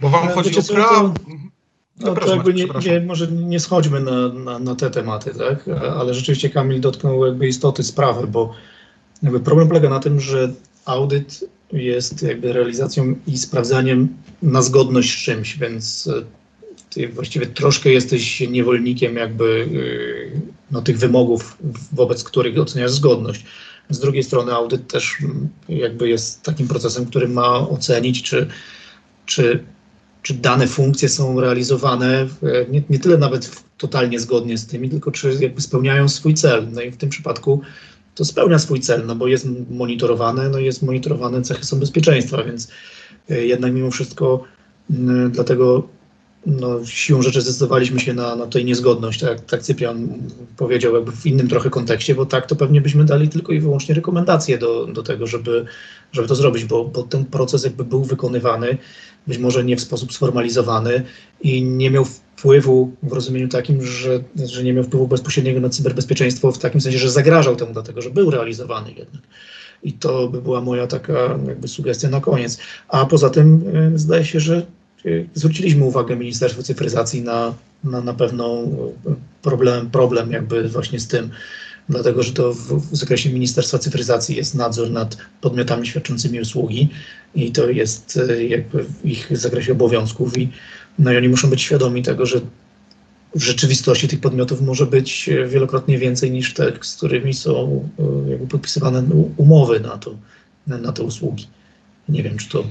Bo 0.00 0.08
wam 0.08 0.28
chodzi 0.28 0.58
o 0.58 0.62
prawo... 0.62 1.14
No 2.00 2.14
to 2.14 2.34
jakby 2.34 2.54
nie, 2.54 2.64
nie, 2.86 3.00
może 3.00 3.26
nie 3.28 3.60
schodźmy 3.60 4.00
na, 4.00 4.28
na, 4.28 4.58
na, 4.58 4.74
te 4.74 4.90
tematy, 4.90 5.34
tak? 5.34 5.64
ale 5.98 6.14
rzeczywiście 6.14 6.50
Kamil 6.50 6.80
dotknął 6.80 7.26
jakby 7.26 7.48
istoty 7.48 7.82
sprawy, 7.82 8.26
bo 8.26 8.54
jakby 9.22 9.40
problem 9.40 9.68
polega 9.68 9.88
na 9.88 10.00
tym, 10.00 10.20
że 10.20 10.52
audyt 10.84 11.44
jest 11.72 12.22
jakby 12.22 12.52
realizacją 12.52 13.14
i 13.26 13.38
sprawdzaniem 13.38 14.16
na 14.42 14.62
zgodność 14.62 15.18
z 15.18 15.22
czymś, 15.22 15.58
więc 15.58 16.08
ty 16.94 17.08
właściwie 17.08 17.46
troszkę 17.46 17.90
jesteś 17.90 18.40
niewolnikiem 18.40 19.16
jakby 19.16 19.44
y, 19.44 20.40
no, 20.70 20.82
tych 20.82 20.98
wymogów, 20.98 21.58
wobec 21.92 22.24
których 22.24 22.58
oceniasz 22.58 22.90
zgodność. 22.90 23.44
Z 23.90 23.98
drugiej 23.98 24.22
strony 24.22 24.52
audyt 24.52 24.92
też 24.92 25.16
mm, 25.22 25.48
jakby 25.68 26.08
jest 26.08 26.42
takim 26.42 26.68
procesem, 26.68 27.06
który 27.06 27.28
ma 27.28 27.68
ocenić, 27.68 28.22
czy, 28.22 28.46
czy, 29.26 29.64
czy 30.22 30.34
dane 30.34 30.66
funkcje 30.66 31.08
są 31.08 31.40
realizowane 31.40 32.28
nie, 32.70 32.82
nie 32.90 32.98
tyle 32.98 33.18
nawet 33.18 33.62
totalnie 33.78 34.20
zgodnie 34.20 34.58
z 34.58 34.66
tymi, 34.66 34.90
tylko 34.90 35.10
czy 35.10 35.36
jakby 35.40 35.60
spełniają 35.60 36.08
swój 36.08 36.34
cel. 36.34 36.68
No 36.72 36.80
i 36.82 36.90
w 36.90 36.96
tym 36.96 37.08
przypadku 37.08 37.60
to 38.14 38.24
spełnia 38.24 38.58
swój 38.58 38.80
cel, 38.80 39.06
no 39.06 39.14
bo 39.14 39.26
jest 39.26 39.46
monitorowane, 39.70 40.48
no 40.48 40.58
jest 40.58 40.82
monitorowane 40.82 41.42
cechy 41.42 41.64
są 41.64 41.80
bezpieczeństwa, 41.80 42.44
więc 42.44 42.68
y, 43.30 43.46
jednak 43.46 43.72
mimo 43.72 43.90
wszystko 43.90 44.44
dlatego 45.30 45.88
no, 46.46 46.86
siłą 46.86 47.22
rzeczy 47.22 47.40
zdecydowaliśmy 47.40 48.00
się 48.00 48.14
na, 48.14 48.36
na 48.36 48.46
niezgodność, 48.64 49.20
tak, 49.20 49.40
tak 49.40 49.62
Cyprian 49.62 50.08
powiedział, 50.56 50.94
jakby 50.94 51.12
w 51.12 51.26
innym 51.26 51.48
trochę 51.48 51.70
kontekście, 51.70 52.14
bo 52.14 52.26
tak 52.26 52.46
to 52.46 52.56
pewnie 52.56 52.80
byśmy 52.80 53.04
dali 53.04 53.28
tylko 53.28 53.52
i 53.52 53.60
wyłącznie 53.60 53.94
rekomendacje 53.94 54.58
do, 54.58 54.86
do 54.86 55.02
tego, 55.02 55.26
żeby, 55.26 55.64
żeby 56.12 56.28
to 56.28 56.34
zrobić, 56.34 56.64
bo, 56.64 56.84
bo 56.84 57.02
ten 57.02 57.24
proces 57.24 57.64
jakby 57.64 57.84
był 57.84 58.04
wykonywany, 58.04 58.78
być 59.26 59.38
może 59.38 59.64
nie 59.64 59.76
w 59.76 59.80
sposób 59.80 60.12
sformalizowany 60.12 61.02
i 61.40 61.62
nie 61.62 61.90
miał 61.90 62.04
wpływu 62.04 62.92
w 63.02 63.12
rozumieniu 63.12 63.48
takim, 63.48 63.86
że, 63.86 64.20
że 64.44 64.64
nie 64.64 64.72
miał 64.72 64.84
wpływu 64.84 65.08
bezpośredniego 65.08 65.60
na 65.60 65.68
cyberbezpieczeństwo 65.68 66.52
w 66.52 66.58
takim 66.58 66.80
sensie, 66.80 66.98
że 66.98 67.10
zagrażał 67.10 67.56
temu, 67.56 67.72
dlatego 67.72 68.02
że 68.02 68.10
był 68.10 68.30
realizowany 68.30 68.88
jednak. 68.88 69.22
I 69.82 69.92
to 69.92 70.28
by 70.28 70.42
była 70.42 70.60
moja 70.60 70.86
taka 70.86 71.38
jakby 71.46 71.68
sugestia 71.68 72.08
na 72.08 72.20
koniec. 72.20 72.58
A 72.88 73.06
poza 73.06 73.30
tym 73.30 73.62
y, 73.94 73.98
zdaje 73.98 74.24
się, 74.24 74.40
że 74.40 74.66
zwróciliśmy 75.34 75.84
uwagę 75.84 76.16
Ministerstwu 76.16 76.62
Cyfryzacji 76.62 77.22
na, 77.22 77.54
na, 77.84 78.00
na 78.00 78.14
pewną 78.14 78.62
y, 79.06 79.14
problem, 79.42 79.90
problem 79.90 80.32
jakby 80.32 80.68
właśnie 80.68 81.00
z 81.00 81.06
tym, 81.06 81.30
dlatego 81.88 82.22
że 82.22 82.32
to 82.32 82.54
w, 82.54 82.90
w 82.90 82.96
zakresie 82.96 83.30
Ministerstwa 83.30 83.78
Cyfryzacji 83.78 84.36
jest 84.36 84.54
nadzór 84.54 84.90
nad 84.90 85.16
podmiotami 85.40 85.86
świadczącymi 85.86 86.40
usługi 86.40 86.88
i 87.34 87.52
to 87.52 87.70
jest 87.70 88.20
jakby 88.48 88.84
w 88.84 89.06
ich 89.06 89.38
zakresie 89.38 89.72
obowiązków 89.72 90.38
i, 90.38 90.48
no 90.98 91.12
i 91.12 91.16
oni 91.16 91.28
muszą 91.28 91.50
być 91.50 91.62
świadomi 91.62 92.02
tego, 92.02 92.26
że 92.26 92.40
w 93.34 93.42
rzeczywistości 93.42 94.08
tych 94.08 94.20
podmiotów 94.20 94.62
może 94.62 94.86
być 94.86 95.30
wielokrotnie 95.48 95.98
więcej 95.98 96.30
niż 96.30 96.54
te, 96.54 96.72
z 96.80 96.96
którymi 96.96 97.34
są 97.34 97.88
e, 98.26 98.30
jakby 98.30 98.46
podpisywane 98.46 99.02
umowy 99.36 99.80
na, 99.80 99.98
to, 99.98 100.14
na 100.66 100.92
te 100.92 101.02
usługi. 101.02 101.46
Nie 102.08 102.22
wiem, 102.22 102.38
czy 102.38 102.48
to 102.48 102.64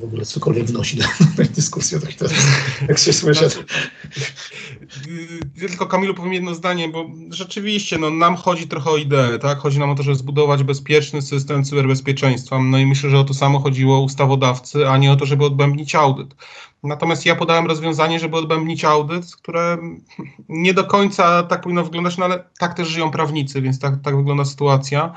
w 0.00 0.04
ogóle 0.04 0.24
cokolwiek 0.24 0.64
wnosi 0.64 0.96
do 0.96 1.04
tej 1.36 1.46
dyskusji, 1.46 1.98
tak 2.00 2.30
jak 2.88 2.98
się 2.98 3.12
słyszę. 3.12 3.50
Znaczy, 3.50 3.66
ja 5.56 5.68
tylko 5.68 5.86
Kamilu 5.86 6.14
powiem 6.14 6.32
jedno 6.32 6.54
zdanie, 6.54 6.88
bo 6.88 7.10
rzeczywiście 7.30 7.98
no, 7.98 8.10
nam 8.10 8.36
chodzi 8.36 8.68
trochę 8.68 8.90
o 8.90 8.96
ideę, 8.96 9.38
tak? 9.38 9.58
Chodzi 9.58 9.78
nam 9.78 9.90
o 9.90 9.94
to, 9.94 10.02
żeby 10.02 10.16
zbudować 10.16 10.62
bezpieczny 10.62 11.22
system 11.22 11.64
cyberbezpieczeństwa. 11.64 12.58
No 12.62 12.78
i 12.78 12.86
myślę, 12.86 13.10
że 13.10 13.18
o 13.18 13.24
to 13.24 13.34
samo 13.34 13.60
chodziło 13.60 14.00
ustawodawcy, 14.00 14.88
a 14.88 14.98
nie 14.98 15.12
o 15.12 15.16
to, 15.16 15.26
żeby 15.26 15.44
odbębnić 15.44 15.94
audyt. 15.94 16.34
Natomiast 16.82 17.26
ja 17.26 17.36
podałem 17.36 17.66
rozwiązanie, 17.66 18.20
żeby 18.20 18.36
odbębnić 18.36 18.84
audyt, 18.84 19.36
które 19.36 19.78
nie 20.48 20.74
do 20.74 20.84
końca 20.84 21.42
tak 21.42 21.60
powinno 21.60 21.84
wyglądać, 21.84 22.18
no 22.18 22.24
ale 22.24 22.44
tak 22.58 22.74
też 22.74 22.88
żyją 22.88 23.10
prawnicy, 23.10 23.62
więc 23.62 23.78
tak, 23.78 23.94
tak 24.02 24.16
wygląda 24.16 24.44
sytuacja. 24.44 25.14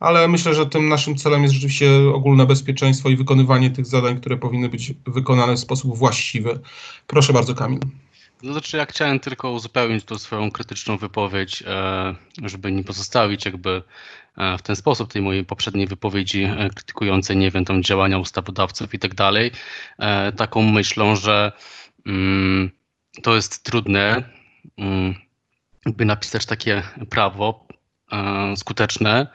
Ale 0.00 0.28
myślę, 0.28 0.54
że 0.54 0.66
tym 0.66 0.88
naszym 0.88 1.16
celem 1.16 1.42
jest 1.42 1.54
rzeczywiście 1.54 1.90
ogólne 2.14 2.46
bezpieczeństwo 2.46 3.08
i 3.08 3.16
wykonywanie 3.16 3.70
tych 3.70 3.86
zadań, 3.86 4.20
które 4.20 4.36
powinny 4.36 4.68
być 4.68 4.94
wykonane 5.06 5.54
w 5.54 5.60
sposób 5.60 5.98
właściwy. 5.98 6.60
Proszę 7.06 7.32
bardzo, 7.32 7.54
Kamil. 7.54 7.80
To 8.42 8.52
znaczy, 8.52 8.76
ja 8.76 8.86
chciałem 8.86 9.20
tylko 9.20 9.50
uzupełnić 9.50 10.04
tą 10.04 10.18
swoją 10.18 10.50
krytyczną 10.50 10.96
wypowiedź, 10.96 11.62
e, 11.66 12.14
żeby 12.42 12.72
nie 12.72 12.84
pozostawić 12.84 13.44
jakby 13.44 13.82
e, 14.36 14.58
w 14.58 14.62
ten 14.62 14.76
sposób 14.76 15.12
tej 15.12 15.22
mojej 15.22 15.44
poprzedniej 15.44 15.86
wypowiedzi 15.86 16.42
e, 16.42 16.70
krytykującej, 16.74 17.36
nie 17.36 17.50
wiem, 17.50 17.64
tam 17.64 17.82
działania 17.82 18.18
ustawodawców 18.18 18.94
i 18.94 18.98
tak 18.98 19.14
dalej, 19.14 19.50
taką 20.36 20.62
myślą, 20.62 21.16
że 21.16 21.52
mm, 22.06 22.70
to 23.22 23.34
jest 23.34 23.62
trudne, 23.62 24.22
mm, 24.78 25.14
by 25.86 26.04
napisać 26.04 26.46
takie 26.46 26.82
prawo 27.10 27.66
skuteczne 28.56 29.26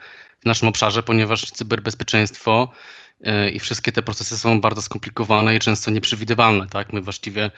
w 0.46 0.48
naszym 0.48 0.68
obszarze, 0.68 1.02
ponieważ 1.02 1.50
cyberbezpieczeństwo 1.50 2.72
i 3.52 3.58
wszystkie 3.58 3.92
te 3.92 4.02
procesy 4.02 4.38
są 4.38 4.60
bardzo 4.60 4.82
skomplikowane 4.82 5.56
i 5.56 5.58
często 5.58 5.90
nieprzewidywalne. 5.90 6.66
Tak? 6.66 6.92
My 6.92 7.00
właściwie 7.00 7.50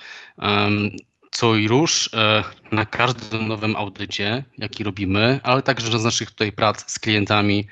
co 1.31 1.57
i 1.57 1.68
róż 1.68 2.11
e, 2.14 2.44
na 2.72 2.87
każdym 2.87 3.48
nowym 3.48 3.77
audycie, 3.77 4.44
jaki 4.59 4.85
robimy, 4.85 5.40
ale 5.42 5.62
także 5.62 5.98
z 5.98 6.05
naszych 6.05 6.31
tutaj 6.31 6.53
prac 6.53 6.92
z 6.92 6.98
klientami 6.98 7.66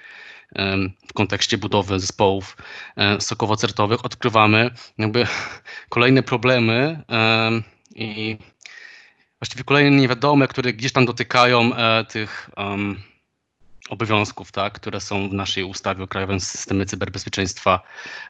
w 1.09 1.13
kontekście 1.15 1.59
budowy 1.59 2.01
zespołów 2.01 2.57
e, 2.97 3.21
sokowo-certowych 3.21 4.05
odkrywamy 4.05 4.71
jakby 4.99 5.27
kolejne 5.89 6.23
problemy 6.23 7.03
i 7.95 8.37
właściwie 9.41 9.65
kolejne 9.65 9.97
niewiadome, 9.97 10.49
które 10.49 10.73
gdzieś 10.73 10.93
tam 10.93 11.07
dotykają 11.07 11.75
e, 11.75 12.05
tych 12.05 12.51
obowiązków, 13.91 14.53
tak, 14.53 14.73
które 14.73 15.01
są 15.01 15.29
w 15.29 15.33
naszej 15.33 15.65
ustawie 15.65 16.05
o 16.05 16.09
Krajowym 16.09 16.41
Systemie 16.41 16.87
Cyberbezpieczeństwa 16.87 17.81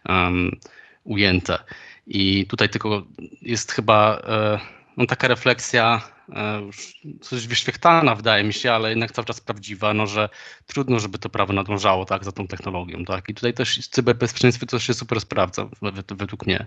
um, 0.09 0.51
ujęte. 1.05 1.59
I 2.07 2.47
tutaj 2.47 2.69
tylko 2.69 3.03
jest 3.42 3.73
chyba 3.73 4.23
no, 4.97 5.07
taka 5.07 5.29
refleksja 5.29 6.01
e, 6.33 6.71
coś 7.21 7.47
wyświechtana 7.47 8.14
wydaje 8.14 8.45
mi 8.45 8.53
się, 8.53 8.73
ale 8.73 8.90
jednak 8.90 9.12
cały 9.12 9.27
czas 9.27 9.40
prawdziwa, 9.40 9.95
no, 9.95 10.07
że 10.07 10.29
trudno, 10.66 11.01
żeby 11.01 11.19
to 11.19 11.29
prawo 11.29 11.53
nadążało 11.53 12.05
tak, 12.05 12.25
za 12.25 12.33
tą 12.33 12.47
technologią. 12.47 13.05
Tak? 13.05 13.29
I 13.29 13.35
tutaj 13.35 13.55
też 13.55 13.88
cyberbezpieczeństwo 13.88 14.66
to 14.66 14.79
się 14.79 14.95
super 14.95 15.21
sprawdza 15.21 15.69
według 16.11 16.47
mnie. 16.47 16.66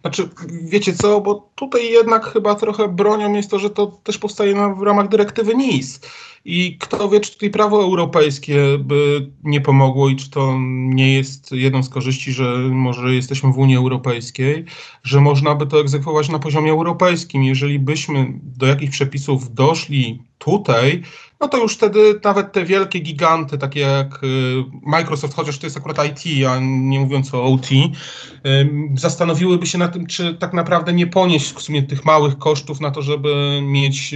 Znaczy, 0.00 0.28
wiecie 0.62 0.92
co, 0.92 1.20
bo 1.20 1.50
tutaj 1.54 1.90
jednak 1.90 2.24
chyba 2.24 2.54
trochę 2.54 2.88
bronią 2.88 3.32
jest 3.32 3.50
to, 3.50 3.58
że 3.58 3.70
to 3.70 3.86
też 3.86 4.18
powstaje 4.18 4.54
na, 4.54 4.68
w 4.68 4.82
ramach 4.82 5.08
dyrektywy 5.08 5.54
NIS. 5.54 6.00
I 6.44 6.78
kto 6.78 7.08
wie, 7.08 7.20
czy 7.20 7.32
tutaj 7.32 7.50
prawo 7.50 7.82
europejskie 7.82 8.78
by 8.78 9.30
nie 9.44 9.60
pomogło 9.60 10.08
i 10.08 10.16
czy 10.16 10.30
to 10.30 10.54
nie 10.70 11.14
jest 11.14 11.52
jedną 11.52 11.82
z 11.82 11.88
korzyści, 11.88 12.32
że 12.32 12.44
może 12.58 13.14
jesteśmy 13.14 13.52
w 13.52 13.58
Unii 13.58 13.76
Europejskiej, 13.76 14.64
że 15.02 15.20
można 15.20 15.54
by 15.54 15.66
to 15.66 15.80
egzekwować 15.80 16.28
na 16.28 16.38
poziomie 16.38 16.70
europejskim. 16.70 17.44
Jeżeli 17.44 17.78
byśmy 17.78 18.32
do 18.42 18.66
jakich 18.66 18.90
przepisów 18.90 19.54
doszli 19.54 20.22
tutaj, 20.44 21.02
no 21.40 21.48
to 21.48 21.58
już 21.58 21.74
wtedy 21.74 22.20
nawet 22.24 22.52
te 22.52 22.64
wielkie 22.64 23.00
giganty, 23.00 23.58
takie 23.58 23.80
jak 23.80 24.24
y, 24.24 24.64
Microsoft, 24.82 25.34
chociaż 25.34 25.58
to 25.58 25.66
jest 25.66 25.76
akurat 25.76 26.06
IT, 26.06 26.46
a 26.46 26.58
nie 26.60 27.00
mówiąc 27.00 27.34
o 27.34 27.44
OT, 27.44 27.66
zastanowiłyby 28.96 29.66
się 29.66 29.78
nad 29.78 29.92
tym, 29.92 30.06
czy 30.06 30.34
tak 30.34 30.52
naprawdę 30.52 30.92
nie 30.92 31.06
ponieść 31.06 31.52
w 31.52 31.62
sumie 31.62 31.82
tych 31.82 32.04
małych 32.04 32.38
kosztów 32.38 32.80
na 32.80 32.90
to, 32.90 33.02
żeby 33.02 33.60
mieć, 33.62 34.14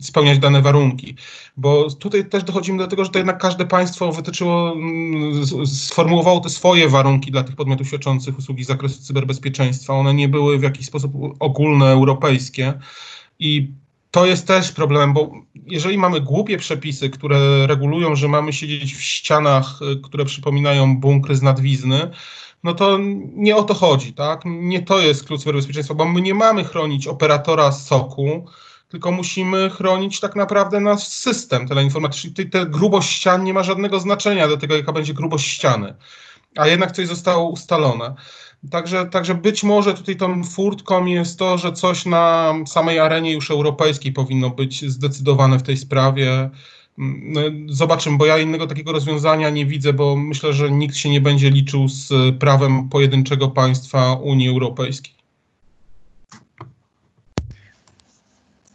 spełniać 0.00 0.38
dane 0.38 0.62
warunki. 0.62 1.16
Bo 1.56 1.90
tutaj 1.90 2.28
też 2.28 2.44
dochodzimy 2.44 2.78
do 2.78 2.86
tego, 2.86 3.04
że 3.04 3.10
to 3.10 3.18
jednak 3.18 3.38
każde 3.38 3.66
państwo 3.66 4.12
wytyczyło, 4.12 4.76
sformułowało 5.66 6.40
te 6.40 6.48
swoje 6.48 6.88
warunki 6.88 7.30
dla 7.30 7.42
tych 7.42 7.56
podmiotów 7.56 7.86
świadczących 7.86 8.38
usługi 8.38 8.64
z 8.64 8.66
zakresu 8.66 9.02
cyberbezpieczeństwa. 9.02 9.94
One 9.94 10.14
nie 10.14 10.28
były 10.28 10.58
w 10.58 10.62
jakiś 10.62 10.86
sposób 10.86 11.12
ogólne, 11.40 11.86
europejskie. 11.86 12.72
I 13.38 13.72
to 14.10 14.26
jest 14.26 14.46
też 14.46 14.72
problem, 14.72 15.12
bo 15.12 15.32
jeżeli 15.54 15.98
mamy 15.98 16.20
głupie 16.20 16.58
przepisy, 16.58 17.10
które 17.10 17.66
regulują, 17.66 18.16
że 18.16 18.28
mamy 18.28 18.52
siedzieć 18.52 18.94
w 18.94 19.02
ścianach, 19.02 19.80
y, 19.82 20.00
które 20.02 20.24
przypominają 20.24 20.96
bunkry 20.96 21.36
z 21.36 21.42
nadwizny, 21.42 22.10
no 22.62 22.74
to 22.74 22.98
nie 23.34 23.56
o 23.56 23.62
to 23.62 23.74
chodzi, 23.74 24.12
tak? 24.12 24.42
Nie 24.44 24.82
to 24.82 25.00
jest 25.00 25.24
klucz 25.24 25.40
cyberbezpieczeństwa, 25.40 25.94
bo 25.94 26.04
my 26.04 26.20
nie 26.20 26.34
mamy 26.34 26.64
chronić 26.64 27.06
operatora 27.06 27.72
soku, 27.72 28.46
tylko 28.88 29.12
musimy 29.12 29.70
chronić 29.70 30.20
tak 30.20 30.36
naprawdę 30.36 30.80
nasz 30.80 31.06
system 31.06 31.68
teleinformatyczny. 31.68 32.44
Te 32.44 32.66
grubość 32.66 33.10
ścian 33.10 33.44
nie 33.44 33.54
ma 33.54 33.62
żadnego 33.62 34.00
znaczenia 34.00 34.48
do 34.48 34.56
tego, 34.56 34.76
jaka 34.76 34.92
będzie 34.92 35.14
grubość 35.14 35.46
ściany, 35.46 35.94
a 36.56 36.66
jednak 36.66 36.92
coś 36.92 37.06
zostało 37.06 37.50
ustalone. 37.50 38.14
Także, 38.70 39.06
także 39.06 39.34
być 39.34 39.62
może 39.62 39.94
tutaj 39.94 40.16
tą 40.16 40.44
furtką 40.44 41.06
jest 41.06 41.38
to, 41.38 41.58
że 41.58 41.72
coś 41.72 42.06
na 42.06 42.54
samej 42.66 42.98
arenie 42.98 43.32
już 43.32 43.50
europejskiej 43.50 44.12
powinno 44.12 44.50
być 44.50 44.90
zdecydowane 44.90 45.58
w 45.58 45.62
tej 45.62 45.76
sprawie. 45.76 46.50
Mm, 46.98 47.32
no, 47.32 47.40
zobaczymy, 47.66 48.18
bo 48.18 48.26
ja 48.26 48.38
innego 48.38 48.66
takiego 48.66 48.92
rozwiązania 48.92 49.50
nie 49.50 49.66
widzę, 49.66 49.92
bo 49.92 50.16
myślę, 50.16 50.52
że 50.52 50.70
nikt 50.70 50.96
się 50.96 51.10
nie 51.10 51.20
będzie 51.20 51.50
liczył 51.50 51.88
z 51.88 52.12
prawem 52.38 52.88
pojedynczego 52.88 53.48
państwa 53.48 54.12
Unii 54.12 54.48
Europejskiej. 54.48 55.14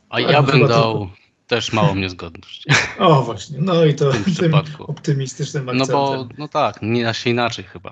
A 0.10 0.20
ja 0.20 0.44
bym 0.44 0.68
dał 0.68 1.10
też 1.48 1.74
małą 1.74 1.96
niezgodność. 1.96 2.66
O 3.00 3.24
właśnie, 3.24 3.58
no 3.62 3.86
i 3.86 3.94
to 3.94 4.12
w 4.12 4.24
tym, 4.24 4.36
tym 4.36 4.54
optymistycznym 4.80 5.70
akcentem. 5.70 5.96
No 5.96 6.26
bo, 6.26 6.28
no 6.38 6.48
tak, 6.48 6.80
nie 6.82 7.04
da 7.04 7.14
się 7.14 7.30
inaczej 7.30 7.66
chyba. 7.66 7.92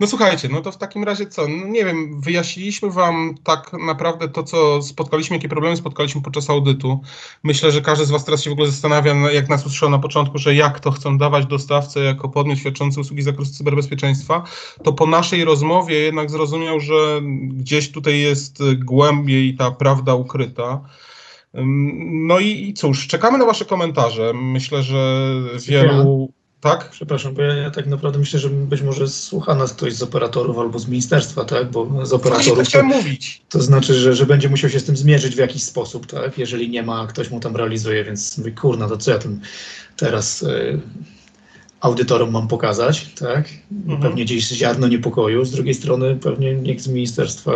No 0.00 0.06
słuchajcie, 0.06 0.48
no 0.48 0.60
to 0.60 0.72
w 0.72 0.76
takim 0.76 1.04
razie 1.04 1.26
co? 1.26 1.48
No 1.48 1.66
nie 1.66 1.84
wiem, 1.84 2.20
wyjaśniliśmy 2.20 2.90
Wam 2.90 3.34
tak 3.44 3.72
naprawdę 3.72 4.28
to, 4.28 4.42
co 4.42 4.82
spotkaliśmy, 4.82 5.36
jakie 5.36 5.48
problemy 5.48 5.76
spotkaliśmy 5.76 6.22
podczas 6.22 6.50
audytu. 6.50 7.00
Myślę, 7.42 7.72
że 7.72 7.80
każdy 7.80 8.06
z 8.06 8.10
Was 8.10 8.24
teraz 8.24 8.42
się 8.42 8.50
w 8.50 8.52
ogóle 8.52 8.68
zastanawia, 8.68 9.14
jak 9.14 9.48
nas 9.48 9.66
usłyszał 9.66 9.90
na 9.90 9.98
początku, 9.98 10.38
że 10.38 10.54
jak 10.54 10.80
to 10.80 10.90
chcą 10.90 11.18
dawać 11.18 11.46
dostawcę 11.46 12.00
jako 12.00 12.28
podmiot 12.28 12.58
świadczący 12.58 13.00
usługi 13.00 13.22
z 13.22 13.24
zakresu 13.24 13.52
cyberbezpieczeństwa, 13.52 14.44
to 14.84 14.92
po 14.92 15.06
naszej 15.06 15.44
rozmowie 15.44 15.98
jednak 15.98 16.30
zrozumiał, 16.30 16.80
że 16.80 17.20
gdzieś 17.42 17.92
tutaj 17.92 18.20
jest 18.20 18.62
głębiej 18.74 19.54
ta 19.54 19.70
prawda 19.70 20.14
ukryta. 20.14 20.80
No 22.04 22.38
i, 22.38 22.68
i 22.68 22.74
cóż, 22.74 23.06
czekamy 23.06 23.38
na 23.38 23.44
Wasze 23.44 23.64
komentarze. 23.64 24.32
Myślę, 24.34 24.82
że 24.82 25.32
wielu 25.68 26.32
Tak? 26.62 26.90
Przepraszam, 26.90 27.34
bo 27.34 27.42
ja, 27.42 27.54
ja, 27.54 27.70
tak 27.70 27.86
naprawdę 27.86 28.18
myślę, 28.18 28.40
że 28.40 28.48
być 28.48 28.82
może 28.82 29.08
słucha 29.08 29.54
nas 29.54 29.72
ktoś 29.72 29.94
z 29.94 30.02
operatorów 30.02 30.58
albo 30.58 30.78
z 30.78 30.88
ministerstwa, 30.88 31.44
tak? 31.44 31.70
Bo 31.70 32.06
z 32.06 32.12
operatorów. 32.12 32.70
To, 32.70 32.82
mówić. 32.82 33.42
to 33.48 33.62
znaczy, 33.62 33.94
że, 33.94 34.14
że 34.14 34.26
będzie 34.26 34.48
musiał 34.48 34.70
się 34.70 34.80
z 34.80 34.84
tym 34.84 34.96
zmierzyć 34.96 35.34
w 35.34 35.38
jakiś 35.38 35.62
sposób, 35.62 36.06
tak? 36.06 36.38
Jeżeli 36.38 36.70
nie 36.70 36.82
ma, 36.82 37.06
ktoś 37.06 37.30
mu 37.30 37.40
tam 37.40 37.56
realizuje, 37.56 38.04
więc 38.04 38.38
mówię, 38.38 38.52
kurna, 38.52 38.88
to 38.88 38.96
co 38.96 39.10
ja 39.10 39.18
tym 39.18 39.40
teraz 39.96 40.42
y, 40.42 40.80
audytorom 41.80 42.30
mam 42.30 42.48
pokazać, 42.48 43.06
tak? 43.18 43.48
Mhm. 43.72 44.02
Pewnie 44.02 44.24
gdzieś 44.24 44.48
ziarno 44.48 44.88
niepokoju. 44.88 45.44
Z 45.44 45.50
drugiej 45.50 45.74
strony 45.74 46.16
pewnie 46.16 46.54
niech 46.54 46.80
z 46.80 46.88
ministerstwa 46.88 47.52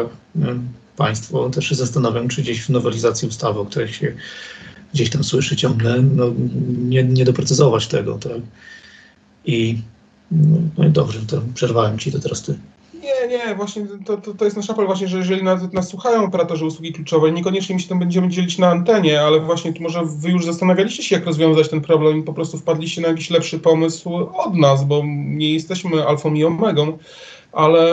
państwo 0.96 1.50
też 1.50 1.68
się 1.68 1.74
zastanawiam, 1.74 2.28
czy 2.28 2.42
gdzieś 2.42 2.62
w 2.62 2.70
nowelizacji 2.70 3.28
ustawy, 3.28 3.60
o 3.60 3.64
której 3.64 3.88
się 3.88 4.12
gdzieś 4.94 5.10
tam 5.10 5.24
słyszy 5.24 5.56
ciągle, 5.56 6.02
no, 6.02 6.32
nie, 6.78 7.04
nie 7.04 7.24
doprecyzować 7.24 7.86
tego, 7.86 8.18
tak? 8.18 8.40
I 9.46 9.78
no, 10.30 10.58
no 10.78 10.86
i 10.86 10.90
dobrze, 10.90 11.20
to 11.26 11.42
przerwałem 11.54 11.98
ci, 11.98 12.12
to 12.12 12.18
teraz 12.18 12.42
ty. 12.42 12.58
Nie, 12.94 13.28
nie, 13.28 13.54
właśnie 13.54 13.86
to, 14.06 14.16
to, 14.16 14.34
to 14.34 14.44
jest 14.44 14.56
nasz 14.56 14.70
apel 14.70 14.86
właśnie, 14.86 15.08
że 15.08 15.18
jeżeli 15.18 15.44
nas, 15.44 15.72
nas 15.72 15.88
słuchają 15.88 16.24
operatorzy 16.24 16.66
usługi 16.66 16.92
kluczowej, 16.92 17.32
niekoniecznie 17.32 17.74
my 17.74 17.80
się 17.80 17.88
tym 17.88 17.98
będziemy 17.98 18.28
dzielić 18.28 18.58
na 18.58 18.70
antenie, 18.70 19.22
ale 19.22 19.40
właśnie 19.40 19.72
tu 19.72 19.82
może 19.82 20.00
wy 20.04 20.30
już 20.30 20.44
zastanawialiście 20.44 21.02
się, 21.02 21.16
jak 21.16 21.26
rozwiązać 21.26 21.68
ten 21.68 21.80
problem 21.80 22.18
i 22.18 22.22
po 22.22 22.32
prostu 22.32 22.58
wpadliście 22.58 23.00
na 23.00 23.08
jakiś 23.08 23.30
lepszy 23.30 23.58
pomysł 23.58 24.14
od 24.16 24.54
nas, 24.54 24.84
bo 24.84 25.02
nie 25.16 25.52
jesteśmy 25.52 26.06
alfą 26.06 26.34
i 26.34 26.44
omegą, 26.44 26.98
ale 27.52 27.92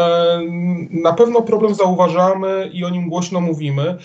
na 0.89 1.13
pewno 1.13 1.41
problem 1.41 1.75
zauważamy 1.75 2.69
i 2.73 2.85
o 2.85 2.89
nim 2.89 3.09
głośno 3.09 3.41
mówimy. 3.41 3.97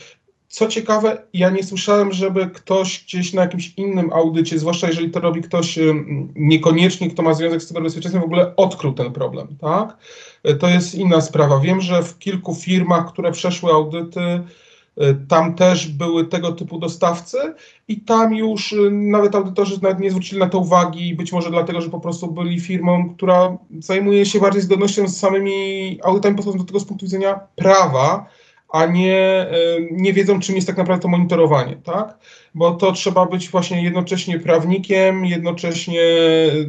Co 0.48 0.68
ciekawe, 0.68 1.22
ja 1.32 1.50
nie 1.50 1.62
słyszałem, 1.62 2.12
żeby 2.12 2.46
ktoś 2.46 3.04
gdzieś 3.04 3.32
na 3.32 3.42
jakimś 3.42 3.72
innym 3.76 4.12
audycie, 4.12 4.58
zwłaszcza 4.58 4.86
jeżeli 4.86 5.10
to 5.10 5.20
robi 5.20 5.42
ktoś 5.42 5.78
niekoniecznie, 6.34 7.10
kto 7.10 7.22
ma 7.22 7.34
związek 7.34 7.62
z 7.62 7.66
cyberbezpieczeństwem, 7.66 8.22
w 8.22 8.24
ogóle 8.24 8.56
odkrył 8.56 8.92
ten 8.92 9.12
problem, 9.12 9.56
tak? 9.60 9.96
E, 10.44 10.54
to 10.54 10.68
jest 10.68 10.94
inna 10.94 11.20
sprawa. 11.20 11.60
Wiem, 11.60 11.80
że 11.80 12.02
w 12.02 12.18
kilku 12.18 12.54
firmach, 12.54 13.12
które 13.12 13.32
przeszły 13.32 13.72
audyty, 13.72 14.20
e, 14.20 14.44
tam 15.28 15.54
też 15.54 15.88
były 15.88 16.24
tego 16.24 16.52
typu 16.52 16.78
dostawcy 16.78 17.38
i 17.88 18.00
tam 18.00 18.34
już 18.34 18.72
e, 18.72 18.90
nawet 18.90 19.34
audytorzy 19.34 19.82
nawet 19.82 20.00
nie 20.00 20.10
zwrócili 20.10 20.40
na 20.40 20.48
to 20.48 20.58
uwagi, 20.58 21.14
być 21.14 21.32
może 21.32 21.50
dlatego, 21.50 21.80
że 21.80 21.90
po 21.90 22.00
prostu 22.00 22.32
byli 22.32 22.60
firmą, 22.60 23.14
która 23.14 23.58
zajmuje 23.78 24.26
się 24.26 24.40
bardziej 24.40 24.62
zgodnością 24.62 25.08
z 25.08 25.18
samymi 25.18 25.98
audytami 26.04 26.36
do 26.36 26.64
tego 26.64 26.80
z 26.80 26.84
punktu 26.84 27.06
widzenia 27.06 27.40
prawa, 27.56 28.37
a 28.68 28.86
nie, 28.86 29.46
nie 29.90 30.12
wiedzą, 30.12 30.40
czym 30.40 30.54
jest 30.54 30.66
tak 30.66 30.76
naprawdę 30.76 31.02
to 31.02 31.08
monitorowanie, 31.08 31.76
tak? 31.76 32.18
Bo 32.54 32.70
to 32.70 32.92
trzeba 32.92 33.26
być 33.26 33.48
właśnie 33.50 33.82
jednocześnie 33.82 34.40
prawnikiem, 34.40 35.24
jednocześnie 35.24 36.02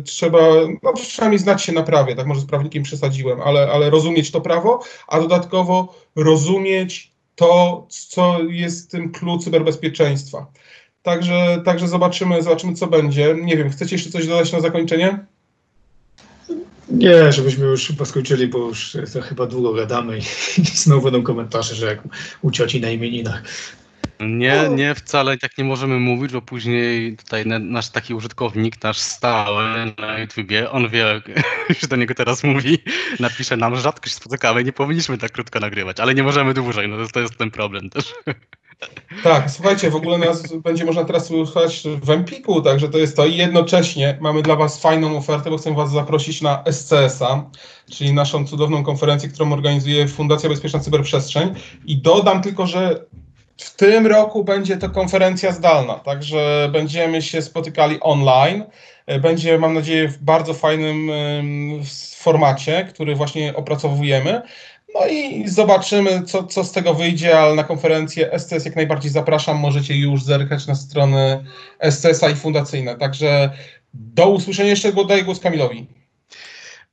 trzeba, 0.05 0.39
no 0.83 0.93
przynajmniej 0.93 1.39
znać 1.39 1.63
się 1.63 1.71
na 1.71 1.83
prawie, 1.83 2.15
tak 2.15 2.27
może 2.27 2.41
z 2.41 2.45
prawnikiem 2.45 2.83
przesadziłem, 2.83 3.41
ale, 3.41 3.71
ale 3.71 3.89
rozumieć 3.89 4.31
to 4.31 4.41
prawo, 4.41 4.79
a 5.07 5.19
dodatkowo 5.19 5.95
rozumieć 6.15 7.11
to, 7.35 7.85
co 7.89 8.39
jest 8.49 8.91
tym 8.91 9.11
klucz 9.11 9.43
cyberbezpieczeństwa. 9.43 10.51
Także, 11.01 11.61
także 11.65 11.87
zobaczymy, 11.87 12.43
zobaczymy, 12.43 12.73
co 12.73 12.87
będzie. 12.87 13.35
Nie 13.41 13.57
wiem, 13.57 13.69
chcecie 13.69 13.95
jeszcze 13.95 14.11
coś 14.11 14.27
dodać 14.27 14.51
na 14.51 14.59
zakończenie? 14.59 15.25
Nie, 16.91 17.31
żebyśmy 17.31 17.65
już 17.65 17.87
chyba 17.87 18.05
skończyli, 18.05 18.47
bo 18.47 18.57
już 18.57 18.97
to 19.13 19.21
chyba 19.21 19.45
długo 19.45 19.73
gadamy 19.73 20.17
i, 20.17 20.21
i 20.61 20.65
znowu 20.83 21.01
będą 21.01 21.23
komentarze, 21.23 21.75
że 21.75 21.85
jak 21.85 21.99
u 22.41 22.51
cioci 22.51 22.81
na 22.81 22.89
imieninach. 22.89 23.43
Nie, 24.19 24.69
nie, 24.69 24.95
wcale 24.95 25.37
tak 25.37 25.57
nie 25.57 25.63
możemy 25.63 25.99
mówić, 25.99 26.31
bo 26.31 26.41
później 26.41 27.17
tutaj 27.17 27.45
nasz 27.45 27.89
taki 27.89 28.13
użytkownik, 28.13 28.83
nasz 28.83 28.97
stały 28.97 29.63
na 29.97 30.19
YouTubie, 30.19 30.71
on 30.71 30.89
wie, 30.89 31.21
że 31.81 31.87
do 31.87 31.95
niego 31.95 32.15
teraz 32.15 32.43
mówi, 32.43 32.77
napisze 33.19 33.57
nam, 33.57 33.75
że 33.75 33.81
rzadko 33.81 34.09
się 34.09 34.15
spotykamy, 34.15 34.63
nie 34.63 34.73
powinniśmy 34.73 35.17
tak 35.17 35.31
krótko 35.31 35.59
nagrywać, 35.59 35.99
ale 35.99 36.15
nie 36.15 36.23
możemy 36.23 36.53
dłużej, 36.53 36.89
no 36.89 36.97
to, 36.97 37.11
to 37.11 37.19
jest 37.19 37.37
ten 37.37 37.51
problem 37.51 37.89
też. 37.89 38.13
Tak, 39.23 39.51
słuchajcie, 39.51 39.89
w 39.89 39.95
ogóle 39.95 40.17
nas 40.17 40.53
będzie 40.53 40.85
można 40.85 41.05
teraz 41.05 41.27
słuchać 41.27 41.83
w 42.01 42.09
Empiku, 42.09 42.61
także 42.61 42.89
to 42.89 42.97
jest 42.97 43.15
to 43.15 43.25
i 43.25 43.37
jednocześnie 43.37 44.17
mamy 44.21 44.41
dla 44.41 44.55
Was 44.55 44.81
fajną 44.81 45.17
ofertę, 45.17 45.49
bo 45.49 45.57
chcę 45.57 45.73
Was 45.75 45.91
zaprosić 45.91 46.41
na 46.41 46.63
SCS-a, 46.71 47.49
czyli 47.91 48.13
naszą 48.13 48.47
cudowną 48.47 48.83
konferencję, 48.83 49.29
którą 49.29 49.53
organizuje 49.53 50.07
Fundacja 50.07 50.49
Bezpieczna 50.49 50.79
Cyberprzestrzeń 50.79 51.55
i 51.85 51.97
dodam 51.97 52.41
tylko, 52.41 52.67
że 52.67 53.05
w 53.57 53.75
tym 53.75 54.07
roku 54.07 54.43
będzie 54.43 54.77
to 54.77 54.89
konferencja 54.89 55.51
zdalna, 55.51 55.93
także 55.93 56.69
będziemy 56.71 57.21
się 57.21 57.41
spotykali 57.41 57.99
online. 57.99 58.63
Będzie, 59.21 59.57
mam 59.57 59.73
nadzieję, 59.73 60.07
w 60.07 60.17
bardzo 60.17 60.53
fajnym 60.53 61.09
formacie, 62.15 62.87
który 62.93 63.15
właśnie 63.15 63.55
opracowujemy. 63.55 64.41
No 64.93 65.07
i 65.07 65.47
zobaczymy, 65.47 66.23
co, 66.23 66.43
co 66.43 66.63
z 66.63 66.71
tego 66.71 66.93
wyjdzie, 66.93 67.39
ale 67.39 67.55
na 67.55 67.63
konferencję 67.63 68.39
SCS 68.39 68.65
jak 68.65 68.75
najbardziej 68.75 69.11
zapraszam. 69.11 69.57
Możecie 69.57 69.97
już 69.97 70.23
zerkać 70.23 70.67
na 70.67 70.75
strony 70.75 71.45
SCS-a 71.91 72.29
i 72.29 72.35
fundacyjne. 72.35 72.95
Także 72.95 73.51
do 73.93 74.29
usłyszenia. 74.29 74.69
Jeszcze 74.69 75.05
daję 75.05 75.23
głos 75.23 75.39
Kamilowi. 75.39 75.87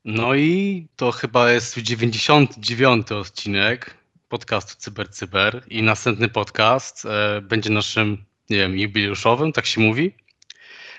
No 0.05 0.35
i 0.35 0.87
to 0.97 1.13
chyba 1.13 1.51
jest 1.51 1.79
99 1.79 3.13
odcinek 3.13 3.95
podcastu 4.29 4.75
Cyber 4.79 5.11
Cyber 5.11 5.63
i 5.69 5.83
następny 5.83 6.29
podcast 6.29 7.05
e, 7.05 7.41
będzie 7.41 7.71
naszym, 7.71 8.25
nie 8.51 8.57
wiem, 8.57 8.79
jubileuszowym, 8.79 9.53
tak 9.53 9.67
się 9.67 9.81
mówi. 9.81 10.15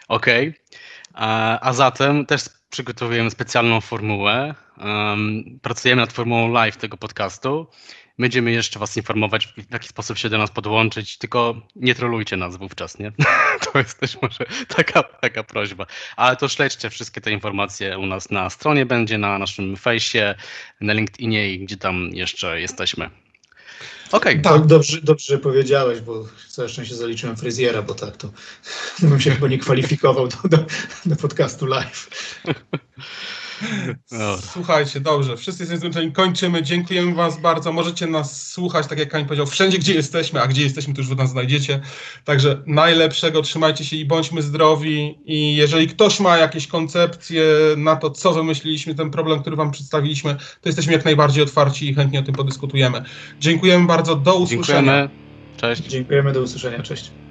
Okej. 0.07 0.47
Okay. 0.47 0.59
A, 1.13 1.59
a 1.59 1.73
zatem 1.73 2.25
też 2.25 2.41
przygotowujemy 2.69 3.31
specjalną 3.31 3.81
formułę. 3.81 4.55
Pracujemy 5.61 6.01
nad 6.01 6.13
formułą 6.13 6.51
live 6.51 6.77
tego 6.77 6.97
podcastu. 6.97 7.67
Będziemy 8.19 8.51
jeszcze 8.51 8.79
Was 8.79 8.97
informować, 8.97 9.47
w 9.47 9.73
jaki 9.73 9.87
sposób 9.87 10.17
się 10.17 10.29
do 10.29 10.37
nas 10.37 10.51
podłączyć, 10.51 11.17
tylko 11.17 11.61
nie 11.75 11.95
trolujcie 11.95 12.37
nas 12.37 12.57
wówczas, 12.57 12.99
nie? 12.99 13.11
To 13.73 13.79
jest 13.79 13.99
też 13.99 14.21
może 14.21 14.45
taka, 14.67 15.03
taka 15.03 15.43
prośba. 15.43 15.85
Ale 16.15 16.35
to 16.35 16.47
śledźcie 16.47 16.89
wszystkie 16.89 17.21
te 17.21 17.31
informacje 17.31 17.99
u 17.99 18.05
nas 18.05 18.29
na 18.29 18.49
stronie, 18.49 18.85
będzie 18.85 19.17
na 19.17 19.37
naszym 19.37 19.77
fejsie, 19.77 20.35
na 20.81 20.93
LinkedInie, 20.93 21.59
gdzie 21.59 21.77
tam 21.77 22.09
jeszcze 22.13 22.61
jesteśmy. 22.61 23.09
Okej. 24.11 24.39
Okay. 24.39 24.41
Tak, 24.41 24.65
dobrze, 24.65 25.01
dobrze 25.01 25.37
powiedziałeś, 25.37 26.01
bo 26.01 26.27
całe 26.49 26.69
szczęście 26.69 26.95
zaliczyłem 26.95 27.37
fryzjera, 27.37 27.81
bo 27.81 27.93
tak 27.93 28.17
to 28.17 28.29
bym 29.09 29.21
się 29.21 29.31
chyba 29.31 29.47
nie 29.47 29.57
kwalifikował 29.57 30.27
do, 30.27 30.37
do, 30.49 30.65
do 31.05 31.15
podcastu 31.15 31.65
live. 31.65 32.09
Słuchajcie, 34.51 34.99
dobrze, 34.99 35.37
wszyscy 35.37 35.63
jesteśmy 35.63 35.79
zmęczeni, 35.79 36.11
kończymy. 36.11 36.63
Dziękujemy 36.63 37.15
Was 37.15 37.41
bardzo. 37.41 37.71
Możecie 37.71 38.07
nas 38.07 38.51
słuchać, 38.51 38.87
tak 38.87 38.99
jak 38.99 39.09
Kań 39.09 39.25
powiedział, 39.25 39.45
wszędzie, 39.45 39.77
gdzie 39.79 39.93
jesteśmy, 39.93 40.41
a 40.41 40.47
gdzie 40.47 40.63
jesteśmy, 40.63 40.93
to 40.93 41.01
już 41.01 41.09
Wy 41.09 41.15
nas 41.15 41.29
znajdziecie. 41.29 41.81
Także 42.23 42.63
najlepszego, 42.65 43.41
trzymajcie 43.41 43.85
się 43.85 43.95
i 43.95 44.05
bądźmy 44.05 44.41
zdrowi. 44.41 45.19
I 45.25 45.55
jeżeli 45.55 45.87
ktoś 45.87 46.19
ma 46.19 46.37
jakieś 46.37 46.67
koncepcje 46.67 47.43
na 47.77 47.95
to, 47.95 48.09
co 48.09 48.33
wymyśliliśmy, 48.33 48.95
ten 48.95 49.11
problem, 49.11 49.41
który 49.41 49.55
Wam 49.55 49.71
przedstawiliśmy, 49.71 50.35
to 50.35 50.69
jesteśmy 50.69 50.93
jak 50.93 51.05
najbardziej 51.05 51.43
otwarci 51.43 51.89
i 51.89 51.95
chętnie 51.95 52.19
o 52.19 52.23
tym 52.23 52.35
podyskutujemy. 52.35 53.03
Dziękujemy 53.39 53.87
bardzo, 53.87 54.15
do 54.15 54.35
usłyszenia. 54.35 54.79
Dziękujemy, 54.81 55.09
cześć. 55.55 55.83
Dziękujemy, 55.83 56.33
do 56.33 56.41
usłyszenia, 56.41 56.83
cześć. 56.83 57.26